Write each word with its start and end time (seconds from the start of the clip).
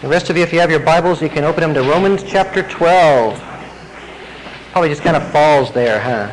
The 0.00 0.08
rest 0.08 0.28
of 0.28 0.36
you, 0.36 0.42
if 0.42 0.52
you 0.52 0.60
have 0.60 0.70
your 0.70 0.80
Bibles, 0.80 1.22
you 1.22 1.30
can 1.30 1.44
open 1.44 1.62
them 1.62 1.72
to 1.74 1.82
Romans 1.82 2.22
chapter 2.22 2.62
12. 2.62 3.38
Probably 4.72 4.90
just 4.90 5.02
kind 5.02 5.16
of 5.16 5.26
falls 5.30 5.72
there, 5.72 5.98
huh? 5.98 6.28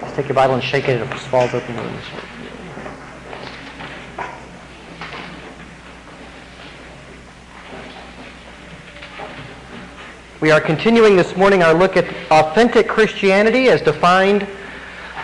Just 0.00 0.16
take 0.16 0.26
your 0.26 0.34
Bible 0.34 0.54
and 0.54 0.62
shake 0.64 0.88
it, 0.88 1.00
it 1.00 1.10
just 1.10 1.28
falls 1.28 1.54
open. 1.54 1.76
We 10.40 10.50
are 10.50 10.60
continuing 10.60 11.16
this 11.16 11.36
morning 11.36 11.62
our 11.62 11.74
look 11.74 11.96
at 11.96 12.06
authentic 12.30 12.88
Christianity 12.88 13.68
as 13.68 13.80
defined 13.80 14.46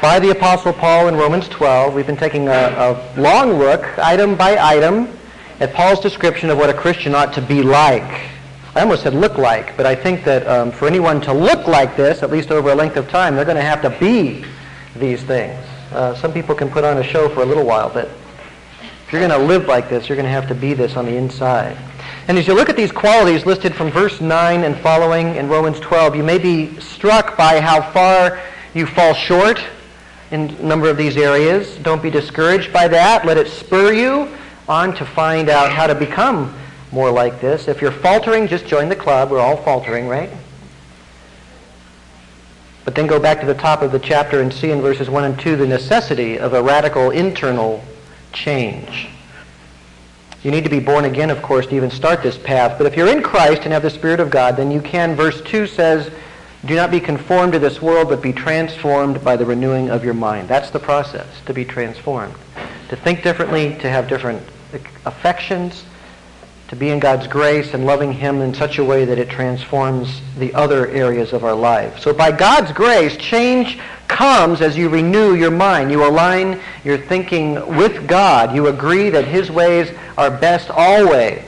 by 0.01 0.21
the 0.21 0.31
Apostle 0.31 0.73
Paul 0.73 1.09
in 1.09 1.17
Romans 1.17 1.49
12. 1.49 1.93
We've 1.93 2.07
been 2.07 2.17
taking 2.17 2.49
a, 2.49 2.53
a 2.53 3.21
long 3.21 3.59
look, 3.59 3.99
item 3.99 4.37
by 4.37 4.57
item, 4.59 5.09
at 5.63 5.73
Paul's 5.73 6.01
description 6.01 6.51
of 6.51 6.59
what 6.59 6.69
a 6.71 6.75
Christian 6.75 7.15
ought 7.15 7.33
to 7.35 7.41
be 7.41 7.63
like. 7.63 8.03
I 8.75 8.81
almost 8.81 9.05
said 9.05 9.15
look 9.15 9.39
like, 9.39 9.77
but 9.77 9.87
I 9.87 9.95
think 9.95 10.25
that 10.25 10.45
um, 10.49 10.73
for 10.73 10.89
anyone 10.89 11.21
to 11.21 11.33
look 11.33 11.69
like 11.69 11.97
this, 11.97 12.25
at 12.25 12.33
least 12.33 12.51
over 12.51 12.73
a 12.73 12.75
length 12.75 12.97
of 12.97 13.09
time, 13.09 13.37
they're 13.37 13.45
going 13.45 13.57
to 13.57 13.63
have 13.63 13.81
to 13.83 13.91
be 14.01 14.45
these 14.97 15.23
things. 15.23 15.57
Uh, 15.93 16.17
some 16.17 16.33
people 16.33 16.57
can 16.57 16.69
put 16.69 16.83
on 16.83 16.99
a 16.99 17.05
show 17.05 17.29
for 17.29 17.43
a 17.43 17.47
little 17.47 17.65
while, 17.65 17.89
but 17.89 18.07
if 19.07 19.13
you're 19.13 19.21
going 19.21 19.31
to 19.31 19.47
live 19.47 19.67
like 19.67 19.89
this, 19.89 20.09
you're 20.09 20.17
going 20.17 20.27
to 20.27 20.33
have 20.33 20.49
to 20.49 20.55
be 20.55 20.75
this 20.75 20.97
on 20.97 21.05
the 21.05 21.15
inside. 21.15 21.77
And 22.27 22.37
as 22.37 22.49
you 22.49 22.55
look 22.55 22.69
at 22.69 22.77
these 22.77 22.91
qualities 22.91 23.47
listed 23.47 23.73
from 23.73 23.89
verse 23.93 24.21
9 24.21 24.65
and 24.65 24.77
following 24.79 25.37
in 25.37 25.49
Romans 25.49 25.79
12, 25.79 26.17
you 26.17 26.25
may 26.25 26.39
be 26.39 26.75
struck 26.81 27.37
by 27.37 27.61
how 27.61 27.89
far 27.93 28.41
you 28.75 28.85
fall 28.85 29.15
short 29.15 29.63
in 30.33 30.51
a 30.51 30.63
number 30.65 30.91
of 30.91 30.97
these 30.97 31.17
areas. 31.17 31.77
Don't 31.77 32.03
be 32.03 32.11
discouraged 32.11 32.73
by 32.73 32.89
that. 32.89 33.25
Let 33.25 33.39
it 33.39 33.47
spur 33.47 33.93
you 33.93 34.29
on 34.69 34.95
to 34.97 35.05
find 35.05 35.49
out 35.49 35.71
how 35.71 35.87
to 35.87 35.95
become 35.95 36.55
more 36.93 37.11
like 37.11 37.41
this. 37.41 37.69
If 37.69 37.81
you're 37.81 37.91
faltering, 37.91 38.47
just 38.47 38.67
join 38.67 38.89
the 38.89 38.97
club. 38.97 39.31
We're 39.31 39.41
all 39.41 39.57
faltering, 39.57 40.09
right? 40.09 40.31
But 42.85 42.95
then 42.95 43.07
go 43.07 43.19
back 43.19 43.41
to 43.41 43.47
the 43.47 43.55
top 43.55 43.83
of 43.83 43.93
the 43.93 43.99
chapter 43.99 44.41
and 44.41 44.53
see 44.53 44.71
in 44.71 44.81
verses 44.81 45.09
1 45.09 45.25
and 45.25 45.39
2 45.39 45.57
the 45.57 45.67
necessity 45.67 46.39
of 46.39 46.53
a 46.53 46.63
radical 46.63 47.11
internal 47.11 47.83
change. 48.33 49.09
You 50.43 50.51
need 50.51 50.65
to 50.65 50.71
be 50.71 50.81
born 50.81 51.05
again, 51.05 51.31
of 51.31 51.41
course, 51.41 51.67
to 51.69 51.77
even 51.77 51.91
start 51.91 52.23
this 52.23 52.37
path. 52.37 52.77
But 52.77 52.87
if 52.87 52.97
you're 52.97 53.09
in 53.09 53.23
Christ 53.23 53.63
and 53.63 53.73
have 53.73 53.83
the 53.83 53.91
Spirit 53.91 54.19
of 54.19 54.31
God, 54.31 54.57
then 54.57 54.73
you 54.73 54.83
can. 54.83 55.15
Verse 55.15 55.41
2 55.43 55.69
says, 55.69 56.11
Do 56.67 56.75
not 56.75 56.91
be 56.91 56.99
conformed 56.99 57.53
to 57.53 57.61
this 57.61 57.81
world, 57.81 58.09
but 58.09 58.21
be 58.21 58.33
transformed 58.33 59.23
by 59.23 59.37
the 59.37 59.47
renewing 59.47 59.89
of 59.89 60.05
your 60.05 60.15
mind. 60.15 60.49
That's 60.49 60.71
the 60.71 60.81
process, 60.81 61.29
to 61.47 61.55
be 61.55 61.65
transformed. 61.65 62.35
To 62.89 62.97
think 62.97 63.23
differently, 63.23 63.77
to 63.79 63.89
have 63.89 64.09
different 64.09 64.43
affections, 65.05 65.85
to 66.73 66.77
be 66.77 66.89
in 66.89 66.99
God's 66.99 67.27
grace 67.27 67.75
and 67.75 67.85
loving 67.85 68.15
Him 68.15 68.41
in 68.41 68.55
such 68.55 68.79
a 68.79 68.85
way 68.85 69.05
that 69.05 69.19
it 69.19 69.29
transforms 69.29 70.23
the 70.39 70.55
other 70.55 70.87
areas 70.89 71.35
of 71.35 71.45
our 71.45 71.55
life. 71.55 71.99
So 71.99 72.15
by 72.15 72.33
God's 72.33 72.73
grace, 72.73 73.15
change 73.19 73.79
comes 74.09 74.63
as 74.63 74.75
you 74.75 74.89
renew 74.89 75.35
your 75.35 75.51
mind. 75.51 75.91
You 75.91 76.07
align 76.07 76.59
your 76.83 76.97
thinking 76.97 77.55
with 77.77 78.09
God. 78.09 78.55
You 78.55 78.69
agree 78.69 79.11
that 79.11 79.27
His 79.27 79.51
ways 79.51 79.91
are 80.17 80.31
best 80.31 80.71
always. 80.71 81.45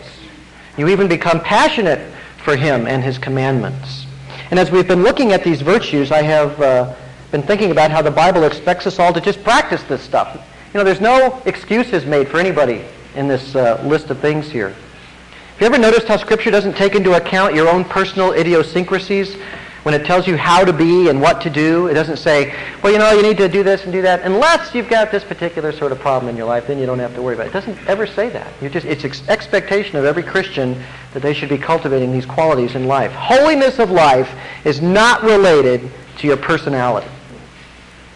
You 0.76 0.88
even 0.88 1.08
become 1.08 1.40
passionate 1.40 2.00
for 2.44 2.54
Him 2.54 2.86
and 2.86 3.02
His 3.02 3.16
commandments. 3.16 4.04
And 4.50 4.58
as 4.58 4.70
we've 4.70 4.86
been 4.86 5.02
looking 5.02 5.32
at 5.32 5.42
these 5.42 5.62
virtues, 5.62 6.12
I 6.12 6.20
have 6.20 6.60
uh, 6.60 6.94
been 7.30 7.42
thinking 7.42 7.70
about 7.70 7.90
how 7.90 8.02
the 8.02 8.10
Bible 8.10 8.44
expects 8.44 8.86
us 8.86 8.98
all 8.98 9.14
to 9.14 9.22
just 9.22 9.42
practice 9.42 9.82
this 9.84 10.02
stuff. 10.02 10.34
You 10.74 10.78
know, 10.78 10.84
there's 10.84 11.00
no 11.00 11.40
excuses 11.46 12.04
made 12.04 12.28
for 12.28 12.38
anybody 12.38 12.84
in 13.14 13.28
this 13.28 13.54
uh, 13.54 13.82
list 13.86 14.10
of 14.10 14.18
things 14.18 14.50
here. 14.50 14.68
Have 14.68 15.60
you 15.60 15.66
ever 15.66 15.78
noticed 15.78 16.08
how 16.08 16.16
Scripture 16.16 16.50
doesn't 16.50 16.76
take 16.76 16.94
into 16.94 17.14
account 17.14 17.54
your 17.54 17.68
own 17.68 17.84
personal 17.84 18.32
idiosyncrasies 18.32 19.36
when 19.84 19.94
it 19.94 20.04
tells 20.04 20.26
you 20.26 20.36
how 20.36 20.64
to 20.64 20.72
be 20.72 21.08
and 21.08 21.20
what 21.20 21.40
to 21.42 21.50
do? 21.50 21.86
It 21.86 21.94
doesn't 21.94 22.16
say, 22.16 22.52
well, 22.82 22.92
you 22.92 22.98
know, 22.98 23.12
you 23.12 23.22
need 23.22 23.36
to 23.36 23.48
do 23.48 23.62
this 23.62 23.84
and 23.84 23.92
do 23.92 24.02
that, 24.02 24.22
unless 24.22 24.74
you've 24.74 24.88
got 24.88 25.12
this 25.12 25.22
particular 25.22 25.70
sort 25.70 25.92
of 25.92 26.00
problem 26.00 26.28
in 26.28 26.36
your 26.36 26.46
life, 26.46 26.66
then 26.66 26.78
you 26.78 26.86
don't 26.86 26.98
have 26.98 27.14
to 27.14 27.22
worry 27.22 27.34
about 27.34 27.46
it. 27.46 27.50
It 27.50 27.52
doesn't 27.52 27.88
ever 27.88 28.06
say 28.06 28.30
that. 28.30 28.52
You 28.60 28.68
just, 28.68 28.84
it's 28.84 29.04
ex- 29.04 29.28
expectation 29.28 29.96
of 29.96 30.04
every 30.04 30.24
Christian 30.24 30.82
that 31.12 31.22
they 31.22 31.34
should 31.34 31.50
be 31.50 31.58
cultivating 31.58 32.12
these 32.12 32.26
qualities 32.26 32.74
in 32.74 32.88
life. 32.88 33.12
Holiness 33.12 33.78
of 33.78 33.90
life 33.90 34.30
is 34.64 34.82
not 34.82 35.22
related 35.22 35.88
to 36.18 36.26
your 36.26 36.36
personality 36.36 37.08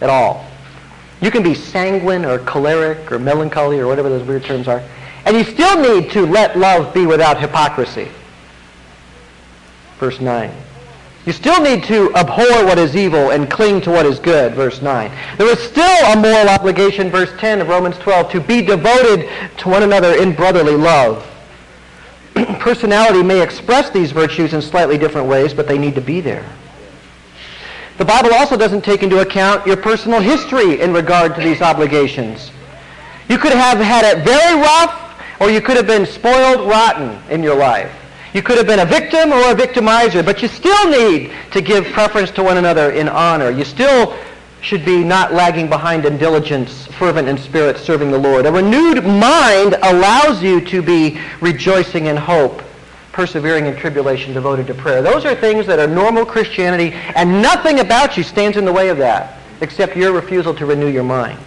at 0.01 0.09
all. 0.09 0.48
You 1.21 1.31
can 1.31 1.43
be 1.43 1.53
sanguine 1.53 2.25
or 2.25 2.39
choleric 2.39 3.11
or 3.11 3.19
melancholy 3.19 3.79
or 3.79 3.87
whatever 3.87 4.09
those 4.09 4.25
weird 4.25 4.43
terms 4.45 4.67
are. 4.67 4.83
And 5.25 5.35
you 5.35 5.43
still 5.43 5.81
need 5.81 6.11
to 6.11 6.25
let 6.25 6.57
love 6.57 6.93
be 6.93 7.05
without 7.05 7.39
hypocrisy. 7.39 8.09
Verse 9.99 10.19
9. 10.21 10.51
You 11.25 11.33
still 11.33 11.61
need 11.61 11.83
to 11.83 12.15
abhor 12.15 12.65
what 12.65 12.77
is 12.77 12.95
evil 12.95 13.31
and 13.31 13.51
cling 13.51 13.81
to 13.81 13.91
what 13.91 14.05
is 14.05 14.19
good, 14.19 14.55
verse 14.55 14.81
9. 14.81 15.11
There 15.37 15.51
is 15.51 15.59
still 15.59 16.05
a 16.11 16.15
moral 16.15 16.47
obligation, 16.49 17.11
verse 17.11 17.31
10 17.37 17.61
of 17.61 17.67
Romans 17.67 17.97
12, 17.97 18.31
to 18.31 18.39
be 18.39 18.61
devoted 18.61 19.29
to 19.57 19.69
one 19.69 19.83
another 19.83 20.15
in 20.15 20.33
brotherly 20.33 20.77
love. 20.77 21.29
Personality 22.59 23.21
may 23.21 23.41
express 23.41 23.89
these 23.89 24.11
virtues 24.11 24.53
in 24.53 24.61
slightly 24.61 24.97
different 24.97 25.27
ways, 25.27 25.53
but 25.53 25.67
they 25.67 25.77
need 25.77 25.95
to 25.95 26.01
be 26.01 26.21
there. 26.21 26.45
The 27.99 28.05
Bible 28.05 28.33
also 28.33 28.55
doesn't 28.55 28.85
take 28.85 29.03
into 29.03 29.19
account 29.19 29.67
your 29.67 29.75
personal 29.75 30.21
history 30.21 30.79
in 30.79 30.93
regard 30.93 31.35
to 31.35 31.41
these 31.41 31.61
obligations. 31.61 32.49
You 33.27 33.37
could 33.37 33.51
have 33.51 33.77
had 33.77 34.05
it 34.05 34.23
very 34.23 34.55
rough 34.55 35.21
or 35.41 35.49
you 35.49 35.59
could 35.59 35.75
have 35.75 35.85
been 35.85 36.05
spoiled 36.05 36.65
rotten 36.65 37.21
in 37.29 37.43
your 37.43 37.57
life. 37.57 37.93
You 38.33 38.41
could 38.41 38.57
have 38.57 38.67
been 38.67 38.79
a 38.79 38.85
victim 38.85 39.33
or 39.33 39.51
a 39.51 39.53
victimizer, 39.53 40.23
but 40.23 40.41
you 40.41 40.47
still 40.47 40.89
need 40.89 41.33
to 41.51 41.61
give 41.61 41.87
preference 41.87 42.31
to 42.31 42.43
one 42.43 42.55
another 42.55 42.91
in 42.91 43.09
honor. 43.09 43.49
You 43.49 43.65
still 43.65 44.17
should 44.61 44.85
be 44.85 45.03
not 45.03 45.33
lagging 45.33 45.67
behind 45.67 46.05
in 46.05 46.17
diligence, 46.17 46.87
fervent 46.87 47.27
in 47.27 47.37
spirit, 47.37 47.77
serving 47.77 48.11
the 48.11 48.17
Lord. 48.17 48.45
A 48.45 48.51
renewed 48.51 49.03
mind 49.03 49.75
allows 49.81 50.41
you 50.41 50.61
to 50.61 50.81
be 50.81 51.19
rejoicing 51.41 52.05
in 52.05 52.15
hope, 52.15 52.61
persevering 53.11 53.65
in 53.65 53.75
tribulation, 53.75 54.33
devoted 54.33 54.67
to 54.67 54.73
prayer. 54.73 55.01
Those 55.01 55.25
are 55.25 55.35
things 55.35 55.65
that 55.67 55.79
are 55.79 55.87
normal 55.87 56.25
Christianity, 56.25 56.91
and 57.15 57.41
nothing 57.41 57.79
about 57.79 58.17
you 58.17 58.23
stands 58.23 58.57
in 58.57 58.65
the 58.65 58.73
way 58.73 58.89
of 58.89 58.97
that, 58.97 59.39
except 59.61 59.95
your 59.95 60.13
refusal 60.13 60.53
to 60.55 60.65
renew 60.65 60.87
your 60.87 61.03
mind. 61.03 61.39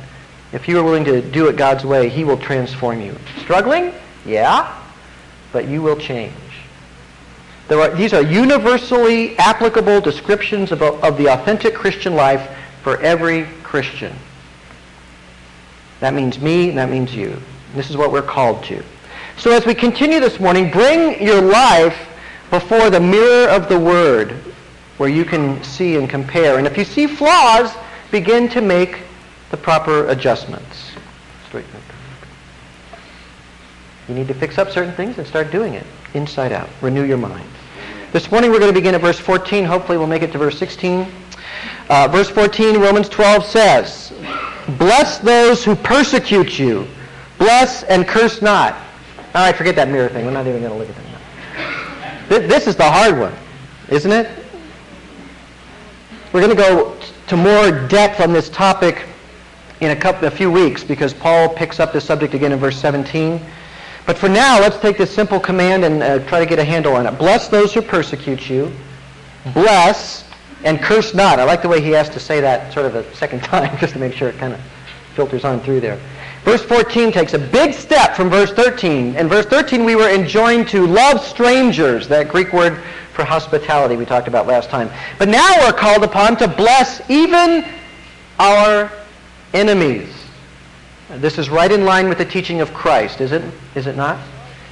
If 0.53 0.69
you 0.69 0.79
are 0.79 0.83
willing 0.83 1.05
to 1.05 1.23
do 1.23 1.49
it 1.49 1.57
God's 1.57 1.85
way, 1.85 2.09
he 2.09 2.25
will 2.25 2.37
transform 2.37 3.01
you. 3.01 3.17
Struggling? 3.41 3.95
Yeah. 4.27 4.79
But 5.53 5.67
you 5.67 5.83
will 5.83 5.97
change. 5.97 6.35
Are, 7.71 7.95
these 7.95 8.13
are 8.13 8.23
universally 8.23 9.39
applicable 9.39 10.03
descriptions 10.03 10.73
of, 10.73 10.83
of 10.83 11.17
the 11.17 11.29
authentic 11.29 11.75
Christian 11.75 12.15
life 12.15 12.55
for 12.83 13.01
every 13.01 13.45
Christian. 13.63 14.15
That 16.01 16.13
means 16.13 16.39
me, 16.39 16.69
and 16.69 16.79
that 16.79 16.91
means 16.91 17.15
you. 17.15 17.41
This 17.75 17.89
is 17.89 17.97
what 17.97 18.13
we're 18.13 18.21
called 18.21 18.63
to. 18.65 18.83
So 19.43 19.51
as 19.51 19.67
we 19.67 19.75
continue 19.75 20.21
this 20.21 20.39
morning, 20.39 20.71
bring 20.71 21.21
your 21.21 21.41
life 21.41 21.99
before 22.51 22.91
the 22.91 23.01
mirror 23.01 23.49
of 23.49 23.69
the 23.69 23.77
Word 23.77 24.35
where 24.99 25.09
you 25.09 25.25
can 25.25 25.61
see 25.65 25.97
and 25.97 26.09
compare. 26.09 26.59
And 26.59 26.67
if 26.69 26.79
you 26.79 26.85
see 26.85 27.09
flaws, 27.09 27.75
begin 28.13 28.49
to 28.51 28.61
make 28.61 29.01
the 29.51 29.57
proper 29.57 30.07
adjustments. 30.11 30.93
You 34.09 34.15
need 34.15 34.29
to 34.29 34.35
fix 34.35 34.59
up 34.59 34.71
certain 34.71 34.95
things 34.95 35.19
and 35.19 35.27
start 35.27 35.51
doing 35.51 35.75
it 35.75 35.87
inside 36.15 36.53
out. 36.53 36.69
Renew 36.81 37.03
your 37.03 37.19
mind. 37.19 37.51
This 38.13 38.31
morning 38.31 38.53
we're 38.53 38.61
going 38.61 38.73
to 38.73 38.81
begin 38.81 38.95
at 38.95 39.01
verse 39.01 39.19
14. 39.19 39.65
Hopefully 39.65 39.99
we'll 39.99 40.07
make 40.07 40.23
it 40.23 40.31
to 40.31 40.39
verse 40.39 40.57
16. 40.57 41.05
Uh, 41.89 42.07
verse 42.07 42.29
14, 42.29 42.79
Romans 42.81 43.09
12 43.09 43.45
says, 43.45 44.13
Bless 44.79 45.19
those 45.19 45.65
who 45.65 45.75
persecute 45.75 46.61
you. 46.61 46.87
Bless 47.39 47.83
and 47.83 48.07
curse 48.07 48.41
not. 48.41 48.77
All 49.35 49.41
right, 49.47 49.57
forget 49.57 49.75
that 49.77 49.89
mirror 49.89 50.09
thing. 50.09 50.27
We're 50.27 50.33
not 50.33 50.47
even 50.47 50.61
going 50.61 50.73
to 50.73 50.79
look 50.79 50.89
at 50.89 50.97
that. 52.29 52.49
This 52.49 52.67
is 52.67 52.77
the 52.77 52.91
hard 52.91 53.19
one, 53.19 53.35
isn't 53.89 54.13
it? 54.13 54.29
We're 56.33 56.41
going 56.41 56.55
to 56.57 56.63
go 56.63 56.99
to 57.29 57.37
more 57.37 57.87
depth 57.89 58.21
on 58.21 58.33
this 58.33 58.51
topic 58.51 59.07
in 59.81 59.91
a, 59.91 59.97
couple, 59.97 60.29
a 60.29 60.31
few 60.31 60.51
weeks 60.51 60.85
because 60.85 61.13
Paul 61.13 61.49
picks 61.49 61.81
up 61.81 61.93
this 61.93 62.05
subject 62.05 62.35
again 62.35 62.53
in 62.53 62.59
verse 62.59 62.79
17. 62.79 63.41
But 64.07 64.19
for 64.19 64.29
now, 64.29 64.61
let's 64.61 64.79
take 64.79 64.99
this 64.99 65.11
simple 65.11 65.41
command 65.41 65.85
and 65.85 66.03
uh, 66.03 66.19
try 66.27 66.39
to 66.39 66.47
get 66.47 66.59
a 66.59 66.65
handle 66.65 66.95
on 66.95 67.07
it. 67.07 67.19
Bless 67.19 67.49
those 67.49 67.73
who 67.73 67.83
persecute 67.83 68.51
you. 68.51 68.73
Bless 69.55 70.25
and 70.65 70.81
curse 70.81 71.15
not. 71.15 71.39
I 71.39 71.45
like 71.45 71.63
the 71.63 71.69
way 71.69 71.81
he 71.81 71.91
has 71.91 72.09
to 72.11 72.21
say 72.21 72.41
that 72.41 72.73
sort 72.73 72.87
of 72.87 72.95
a 72.95 73.15
second 73.15 73.41
time 73.45 73.77
just 73.79 73.95
to 73.95 73.99
make 73.99 74.13
sure 74.13 74.29
it 74.29 74.39
kind 74.39 74.53
of 74.53 74.61
filters 75.15 75.45
on 75.45 75.61
through 75.61 75.81
there. 75.81 76.01
Verse 76.45 76.63
14 76.65 77.13
takes 77.13 77.35
a 77.35 77.39
big 77.39 77.73
step 77.73 78.17
from 78.17 78.29
verse 78.29 78.53
13. 78.53 79.15
In 79.15 79.29
verse 79.29 79.47
13, 79.47 79.85
we 79.85 79.95
were 79.95 80.09
enjoined 80.09 80.69
to 80.69 80.87
love 80.87 81.25
strangers, 81.25 82.09
that 82.09 82.29
Greek 82.29 82.53
word 82.53 82.83
for 83.13 83.25
hospitality 83.25 83.95
we 83.95 84.05
talked 84.05 84.27
about 84.27 84.47
last 84.47 84.69
time. 84.69 84.91
But 85.19 85.29
now 85.29 85.55
we're 85.61 85.73
called 85.73 86.03
upon 86.03 86.37
to 86.39 86.49
bless 86.49 87.09
even 87.09 87.65
our 88.41 88.91
enemies. 89.55 90.09
This 91.11 91.39
is 91.39 91.49
right 91.49 91.71
in 91.71 91.85
line 91.85 92.09
with 92.09 92.19
the 92.19 92.25
teaching 92.25 92.61
of 92.61 92.75
Christ, 92.75 93.21
is 93.21 93.33
it? 93.33 93.43
Is 93.75 93.87
it 93.87 93.97
not? 93.97 94.19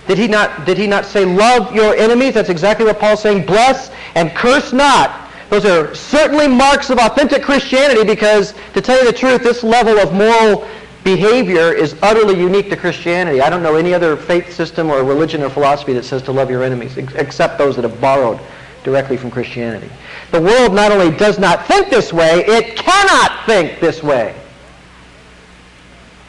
Did 0.08 0.18
he 0.18 0.26
not, 0.26 0.64
did 0.64 0.76
he 0.76 0.88
not 0.88 1.04
say, 1.04 1.24
love 1.24 1.72
your 1.72 1.94
enemies? 1.94 2.34
That's 2.34 2.48
exactly 2.48 2.86
what 2.86 2.98
Paul's 2.98 3.22
saying. 3.22 3.46
Bless 3.46 3.92
and 4.16 4.34
curse 4.34 4.72
not. 4.72 5.30
Those 5.50 5.64
are 5.64 5.94
certainly 5.94 6.48
marks 6.48 6.90
of 6.90 6.98
authentic 6.98 7.42
Christianity 7.42 8.04
because, 8.04 8.54
to 8.74 8.80
tell 8.80 8.98
you 8.98 9.10
the 9.10 9.16
truth, 9.16 9.42
this 9.42 9.62
level 9.62 9.98
of 9.98 10.12
moral 10.12 10.66
behavior 11.16 11.72
is 11.72 11.96
utterly 12.02 12.38
unique 12.38 12.70
to 12.70 12.76
Christianity. 12.76 13.40
I 13.40 13.50
don't 13.50 13.64
know 13.64 13.74
any 13.74 13.92
other 13.92 14.16
faith 14.16 14.52
system 14.52 14.90
or 14.90 15.02
religion 15.02 15.42
or 15.42 15.50
philosophy 15.50 15.92
that 15.94 16.04
says 16.04 16.22
to 16.22 16.32
love 16.32 16.50
your 16.50 16.62
enemies, 16.62 16.96
except 16.96 17.58
those 17.58 17.74
that 17.76 17.82
have 17.82 18.00
borrowed 18.00 18.38
directly 18.84 19.16
from 19.16 19.30
Christianity. 19.30 19.90
The 20.30 20.40
world 20.40 20.72
not 20.72 20.92
only 20.92 21.10
does 21.16 21.38
not 21.38 21.66
think 21.66 21.90
this 21.90 22.12
way, 22.12 22.44
it 22.46 22.76
cannot 22.76 23.44
think 23.44 23.80
this 23.80 24.04
way. 24.04 24.36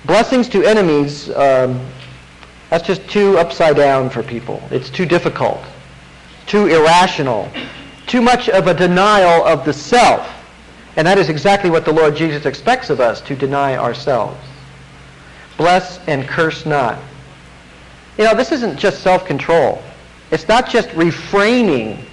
Blessings 0.05 0.49
to 0.49 0.63
enemies, 0.63 1.29
um, 1.29 1.79
that's 2.71 2.87
just 2.87 3.07
too 3.07 3.37
upside 3.37 3.75
down 3.75 4.09
for 4.09 4.23
people. 4.23 4.63
It's 4.71 4.89
too 4.89 5.05
difficult, 5.05 5.61
too 6.47 6.65
irrational, 6.65 7.51
too 8.07 8.21
much 8.21 8.49
of 8.49 8.65
a 8.65 8.73
denial 8.73 9.45
of 9.45 9.63
the 9.63 9.73
self. 9.73 10.27
And 10.95 11.05
that 11.05 11.19
is 11.19 11.29
exactly 11.29 11.69
what 11.69 11.85
the 11.85 11.93
Lord 11.93 12.15
Jesus 12.15 12.47
expects 12.47 12.89
of 12.89 12.99
us, 12.99 13.21
to 13.21 13.35
deny 13.35 13.77
ourselves. 13.77 14.39
Bless 15.61 15.99
and 16.07 16.27
curse 16.27 16.65
not. 16.65 16.97
You 18.17 18.23
know, 18.23 18.33
this 18.33 18.51
isn't 18.51 18.79
just 18.79 19.03
self-control. 19.03 19.79
It's 20.31 20.47
not 20.47 20.67
just 20.67 20.91
refraining 20.93 22.03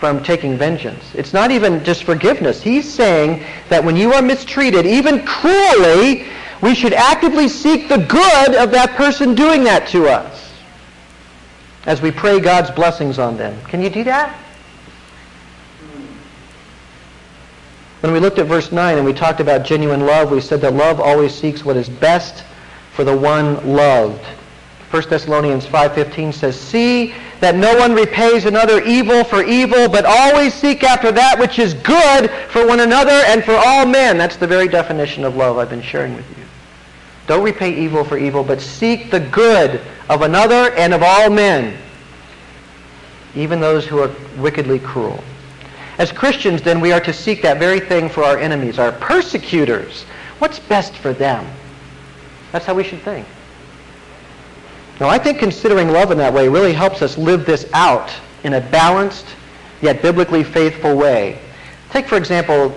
from 0.00 0.24
taking 0.24 0.58
vengeance. 0.58 1.04
It's 1.14 1.32
not 1.32 1.52
even 1.52 1.84
just 1.84 2.02
forgiveness. 2.02 2.60
He's 2.60 2.92
saying 2.92 3.44
that 3.68 3.84
when 3.84 3.94
you 3.94 4.12
are 4.12 4.20
mistreated, 4.20 4.86
even 4.86 5.24
cruelly, 5.24 6.26
we 6.62 6.74
should 6.74 6.92
actively 6.92 7.46
seek 7.48 7.88
the 7.88 7.98
good 7.98 8.56
of 8.56 8.72
that 8.72 8.96
person 8.96 9.36
doing 9.36 9.62
that 9.62 9.86
to 9.90 10.08
us 10.08 10.52
as 11.86 12.02
we 12.02 12.10
pray 12.10 12.40
God's 12.40 12.72
blessings 12.72 13.20
on 13.20 13.36
them. 13.36 13.56
Can 13.66 13.80
you 13.80 13.88
do 13.88 14.02
that? 14.02 14.36
When 18.00 18.12
we 18.12 18.18
looked 18.18 18.40
at 18.40 18.46
verse 18.46 18.72
9 18.72 18.96
and 18.96 19.06
we 19.06 19.12
talked 19.12 19.38
about 19.38 19.64
genuine 19.64 20.04
love, 20.06 20.32
we 20.32 20.40
said 20.40 20.60
that 20.62 20.74
love 20.74 20.98
always 20.98 21.32
seeks 21.32 21.64
what 21.64 21.76
is 21.76 21.88
best 21.88 22.42
for 22.92 23.04
the 23.04 23.16
one 23.16 23.74
loved. 23.74 24.24
1 24.90 25.08
Thessalonians 25.08 25.66
5.15 25.66 26.34
says, 26.34 26.60
See 26.60 27.14
that 27.38 27.54
no 27.54 27.76
one 27.78 27.94
repays 27.94 28.44
another 28.44 28.82
evil 28.82 29.24
for 29.24 29.42
evil, 29.42 29.88
but 29.88 30.04
always 30.04 30.52
seek 30.52 30.82
after 30.82 31.12
that 31.12 31.38
which 31.38 31.58
is 31.58 31.74
good 31.74 32.30
for 32.48 32.66
one 32.66 32.80
another 32.80 33.22
and 33.26 33.44
for 33.44 33.54
all 33.54 33.86
men. 33.86 34.18
That's 34.18 34.36
the 34.36 34.46
very 34.46 34.68
definition 34.68 35.24
of 35.24 35.36
love 35.36 35.58
I've 35.58 35.70
been 35.70 35.82
sharing 35.82 36.14
with 36.14 36.28
you. 36.36 36.44
Don't 37.26 37.44
repay 37.44 37.72
evil 37.72 38.02
for 38.02 38.18
evil, 38.18 38.42
but 38.42 38.60
seek 38.60 39.10
the 39.10 39.20
good 39.20 39.80
of 40.08 40.22
another 40.22 40.72
and 40.72 40.92
of 40.92 41.02
all 41.02 41.30
men, 41.30 41.78
even 43.36 43.60
those 43.60 43.86
who 43.86 44.00
are 44.00 44.10
wickedly 44.38 44.80
cruel. 44.80 45.22
As 45.98 46.10
Christians, 46.10 46.62
then, 46.62 46.80
we 46.80 46.92
are 46.92 47.00
to 47.00 47.12
seek 47.12 47.42
that 47.42 47.58
very 47.58 47.78
thing 47.78 48.08
for 48.08 48.24
our 48.24 48.38
enemies, 48.38 48.78
our 48.78 48.90
persecutors. 48.90 50.02
What's 50.40 50.58
best 50.58 50.94
for 50.94 51.12
them? 51.12 51.46
That's 52.52 52.64
how 52.64 52.74
we 52.74 52.84
should 52.84 53.02
think. 53.02 53.26
Now, 55.00 55.08
I 55.08 55.18
think 55.18 55.38
considering 55.38 55.88
love 55.88 56.10
in 56.10 56.18
that 56.18 56.32
way 56.32 56.48
really 56.48 56.72
helps 56.72 57.00
us 57.00 57.16
live 57.16 57.46
this 57.46 57.68
out 57.72 58.12
in 58.44 58.54
a 58.54 58.60
balanced 58.60 59.26
yet 59.80 60.02
biblically 60.02 60.44
faithful 60.44 60.94
way. 60.96 61.38
Take, 61.90 62.06
for 62.06 62.16
example, 62.16 62.74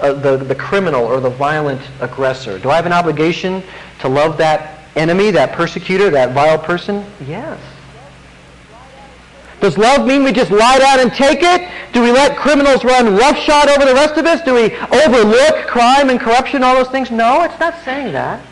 uh, 0.00 0.12
the, 0.12 0.36
the 0.36 0.54
criminal 0.54 1.04
or 1.04 1.20
the 1.20 1.30
violent 1.30 1.80
aggressor. 2.00 2.58
Do 2.58 2.70
I 2.70 2.76
have 2.76 2.86
an 2.86 2.92
obligation 2.92 3.62
to 4.00 4.08
love 4.08 4.36
that 4.38 4.80
enemy, 4.96 5.30
that 5.32 5.52
persecutor, 5.52 6.10
that 6.10 6.32
vile 6.32 6.58
person? 6.58 7.04
Yes. 7.26 7.60
Does 9.60 9.78
love 9.78 10.06
mean 10.06 10.24
we 10.24 10.32
just 10.32 10.50
lie 10.50 10.78
down 10.78 11.00
and 11.00 11.12
take 11.12 11.42
it? 11.42 11.68
Do 11.92 12.02
we 12.02 12.12
let 12.12 12.36
criminals 12.36 12.84
run 12.84 13.16
roughshod 13.16 13.68
over 13.68 13.84
the 13.86 13.94
rest 13.94 14.16
of 14.16 14.26
us? 14.26 14.42
Do 14.42 14.54
we 14.54 14.76
overlook 14.76 15.66
crime 15.66 16.10
and 16.10 16.20
corruption, 16.20 16.62
all 16.62 16.76
those 16.76 16.88
things? 16.88 17.10
No, 17.10 17.42
it's 17.42 17.58
not 17.58 17.74
saying 17.84 18.12
that. 18.12 18.44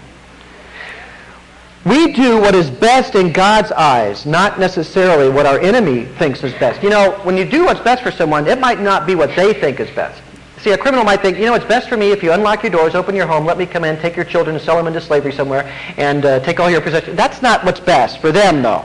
We 1.84 2.12
do 2.12 2.40
what 2.40 2.55
is 2.55 2.70
best 2.70 3.17
in 3.17 3.32
God's 3.32 3.73
eyes, 3.73 4.25
not 4.25 4.61
necessarily 4.61 5.29
what 5.29 5.46
our 5.46 5.58
enemy 5.58 6.05
thinks 6.05 6.44
is 6.44 6.52
best. 6.55 6.81
You 6.81 6.90
know, 6.90 7.19
when 7.25 7.37
you 7.37 7.44
do 7.44 7.64
what's 7.64 7.81
best 7.81 8.05
for 8.05 8.12
someone, 8.12 8.46
it 8.46 8.61
might 8.61 8.81
not 8.81 9.05
be 9.05 9.17
what 9.17 9.34
they 9.34 9.52
think 9.52 9.81
is 9.81 9.90
best. 9.90 10.23
See, 10.61 10.70
a 10.70 10.79
criminal 10.79 11.05
might 11.05 11.23
think, 11.23 11.38
you 11.38 11.46
know, 11.46 11.55
it's 11.55 11.64
best 11.64 11.88
for 11.88 11.96
me 11.96 12.12
if 12.12 12.23
you 12.23 12.31
unlock 12.31 12.62
your 12.62 12.70
doors, 12.70 12.94
open 12.94 13.17
your 13.17 13.26
home, 13.26 13.44
let 13.44 13.58
me 13.58 13.67
come 13.67 13.82
in, 13.82 13.99
take 13.99 14.14
your 14.14 14.25
children 14.25 14.55
and 14.55 14.64
sell 14.64 14.76
them 14.76 14.87
into 14.87 15.00
slavery 15.00 15.32
somewhere, 15.32 15.69
and 15.96 16.25
uh, 16.25 16.38
take 16.40 16.61
all 16.61 16.70
your 16.70 16.81
possessions. 16.81 17.17
That's 17.17 17.43
not 17.43 17.64
what's 17.64 17.81
best 17.81 18.20
for 18.20 18.31
them, 18.31 18.62
though. 18.62 18.84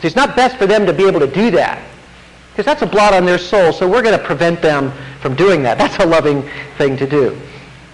See, 0.00 0.06
it's 0.06 0.14
not 0.14 0.36
best 0.36 0.56
for 0.56 0.66
them 0.66 0.86
to 0.86 0.92
be 0.92 1.08
able 1.08 1.20
to 1.20 1.26
do 1.26 1.50
that. 1.50 1.84
Because 2.52 2.64
that's 2.64 2.82
a 2.82 2.86
blot 2.86 3.12
on 3.12 3.26
their 3.26 3.38
soul, 3.38 3.72
so 3.72 3.88
we're 3.88 4.02
going 4.02 4.16
to 4.16 4.24
prevent 4.24 4.62
them 4.62 4.92
from 5.20 5.34
doing 5.34 5.64
that. 5.64 5.78
That's 5.78 5.98
a 5.98 6.06
loving 6.06 6.48
thing 6.78 6.96
to 6.98 7.08
do 7.08 7.36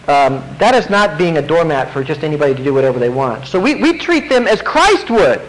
um, 0.08 0.44
that 0.58 0.74
is 0.74 0.88
not 0.88 1.18
being 1.18 1.38
a 1.38 1.42
doormat 1.42 1.92
for 1.92 2.04
just 2.04 2.22
anybody 2.22 2.54
to 2.54 2.62
do 2.62 2.72
whatever 2.72 2.98
they 2.98 3.08
want. 3.08 3.46
So 3.46 3.58
we, 3.58 3.74
we 3.74 3.98
treat 3.98 4.28
them 4.28 4.46
as 4.46 4.62
Christ 4.62 5.10
would. 5.10 5.40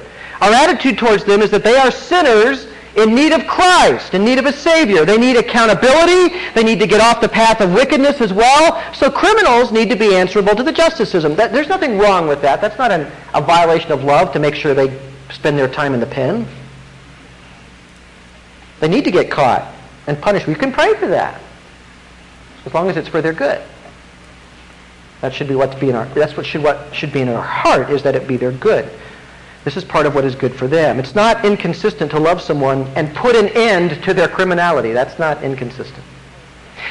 Our 0.42 0.52
attitude 0.52 0.98
towards 0.98 1.24
them 1.26 1.42
is 1.42 1.52
that 1.52 1.64
they 1.64 1.78
are 1.78 1.92
sinners 1.92 2.68
in 2.96 3.14
need 3.14 3.32
of 3.32 3.46
Christ, 3.46 4.16
in 4.16 4.26
need 4.26 4.40
of 4.40 4.48
a 4.48 4.52
Savior. 4.52 5.06
They 5.06 5.18
need 5.18 5.38
accountability. 5.38 6.36
They 6.56 6.64
need 6.64 6.80
to 6.80 6.88
get 6.88 7.00
off 7.00 7.22
the 7.22 7.30
path 7.30 7.62
of 7.62 7.72
wickedness 7.74 8.20
as 8.20 8.34
well. 8.34 8.84
So 8.96 9.12
criminals 9.12 9.72
need 9.72 9.90
to 9.92 9.96
be 9.96 10.16
answerable 10.16 10.56
to 10.56 10.64
the 10.64 10.72
justice 10.72 11.12
system. 11.12 11.36
That, 11.36 11.54
there's 11.54 11.68
nothing 11.68 12.00
wrong 12.00 12.28
with 12.28 12.42
that. 12.42 12.60
That's 12.60 12.80
not 12.80 12.92
an, 12.92 13.12
a 13.36 13.42
violation 13.42 13.92
of 13.92 14.04
love 14.04 14.34
to 14.34 14.40
make 14.40 14.56
sure 14.56 14.74
they 14.74 15.00
spend 15.30 15.60
their 15.60 15.68
time 15.68 15.94
in 15.94 16.00
the 16.00 16.08
pen. 16.08 16.48
They 18.80 18.88
need 18.88 19.04
to 19.04 19.12
get 19.12 19.30
caught 19.30 19.72
and 20.08 20.20
punished. 20.20 20.48
We 20.48 20.56
can 20.56 20.72
pray 20.72 20.96
for 20.96 21.08
that 21.08 21.40
as 22.66 22.74
long 22.74 22.90
as 22.90 22.98
it's 22.98 23.08
for 23.08 23.22
their 23.22 23.34
good. 23.34 23.62
That 25.22 25.34
should 25.34 25.48
be 25.48 25.56
what's 25.56 25.76
be 25.76 25.90
in 25.90 25.96
our 25.96 26.06
that's 26.08 26.38
what 26.38 26.46
should 26.46 26.64
what 26.64 26.94
should 26.94 27.12
be 27.12 27.22
in 27.22 27.30
our 27.30 27.42
heart 27.42 27.90
is 27.90 28.04
that 28.04 28.16
it 28.16 28.28
be 28.28 28.38
their 28.38 28.52
good. 28.52 28.90
This 29.64 29.76
is 29.76 29.84
part 29.84 30.06
of 30.06 30.16
what 30.16 30.24
is 30.24 30.36
good 30.36 30.56
for 30.56 30.68
them. 30.68 31.00
It's 31.00 31.16
not 31.16 31.44
inconsistent 31.44 32.12
to 32.12 32.20
love 32.20 32.42
someone 32.42 32.84
and 32.96 33.14
put 33.16 33.36
an 33.36 33.50
end 33.50 34.02
to 34.04 34.14
their 34.14 34.28
criminality. 34.28 34.94
That's 34.94 35.20
not 35.20 35.44
inconsistent. 35.44 36.04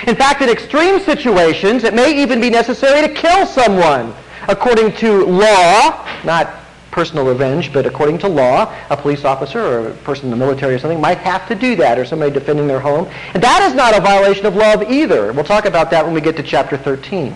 In 0.07 0.15
fact, 0.15 0.43
in 0.43 0.51
extreme 0.51 1.01
situations, 1.01 1.85
it 1.85 1.95
may 1.95 2.21
even 2.23 2.41
be 2.41 2.51
necessary 2.51 3.07
to 3.07 3.15
kill 3.15 3.47
someone 3.47 4.13
according 4.49 4.93
to 4.97 5.25
law, 5.25 6.07
not 6.25 6.51
personal 6.91 7.25
revenge, 7.25 7.73
but 7.73 7.87
according 7.87 8.19
to 8.19 8.29
law, 8.29 8.75
a 8.91 8.97
police 8.97 9.25
officer 9.25 9.61
or 9.61 9.89
a 9.89 9.93
person 9.97 10.27
in 10.27 10.31
the 10.31 10.37
military 10.37 10.75
or 10.75 10.79
something 10.79 11.01
might 11.01 11.19
have 11.19 11.47
to 11.49 11.55
do 11.55 11.77
that, 11.77 11.99
or 11.99 12.05
somebody 12.05 12.33
defending 12.33 12.67
their 12.67 12.81
home. 12.81 13.07
And 13.35 13.43
that 13.43 13.63
is 13.63 13.75
not 13.75 13.97
a 13.97 14.01
violation 14.01 14.47
of 14.47 14.57
love 14.57 14.83
either. 14.91 15.33
We'll 15.33 15.45
talk 15.45 15.67
about 15.67 15.91
that 15.91 16.05
when 16.05 16.15
we 16.15 16.21
get 16.21 16.37
to 16.37 16.43
chapter 16.43 16.77
13. 16.77 17.35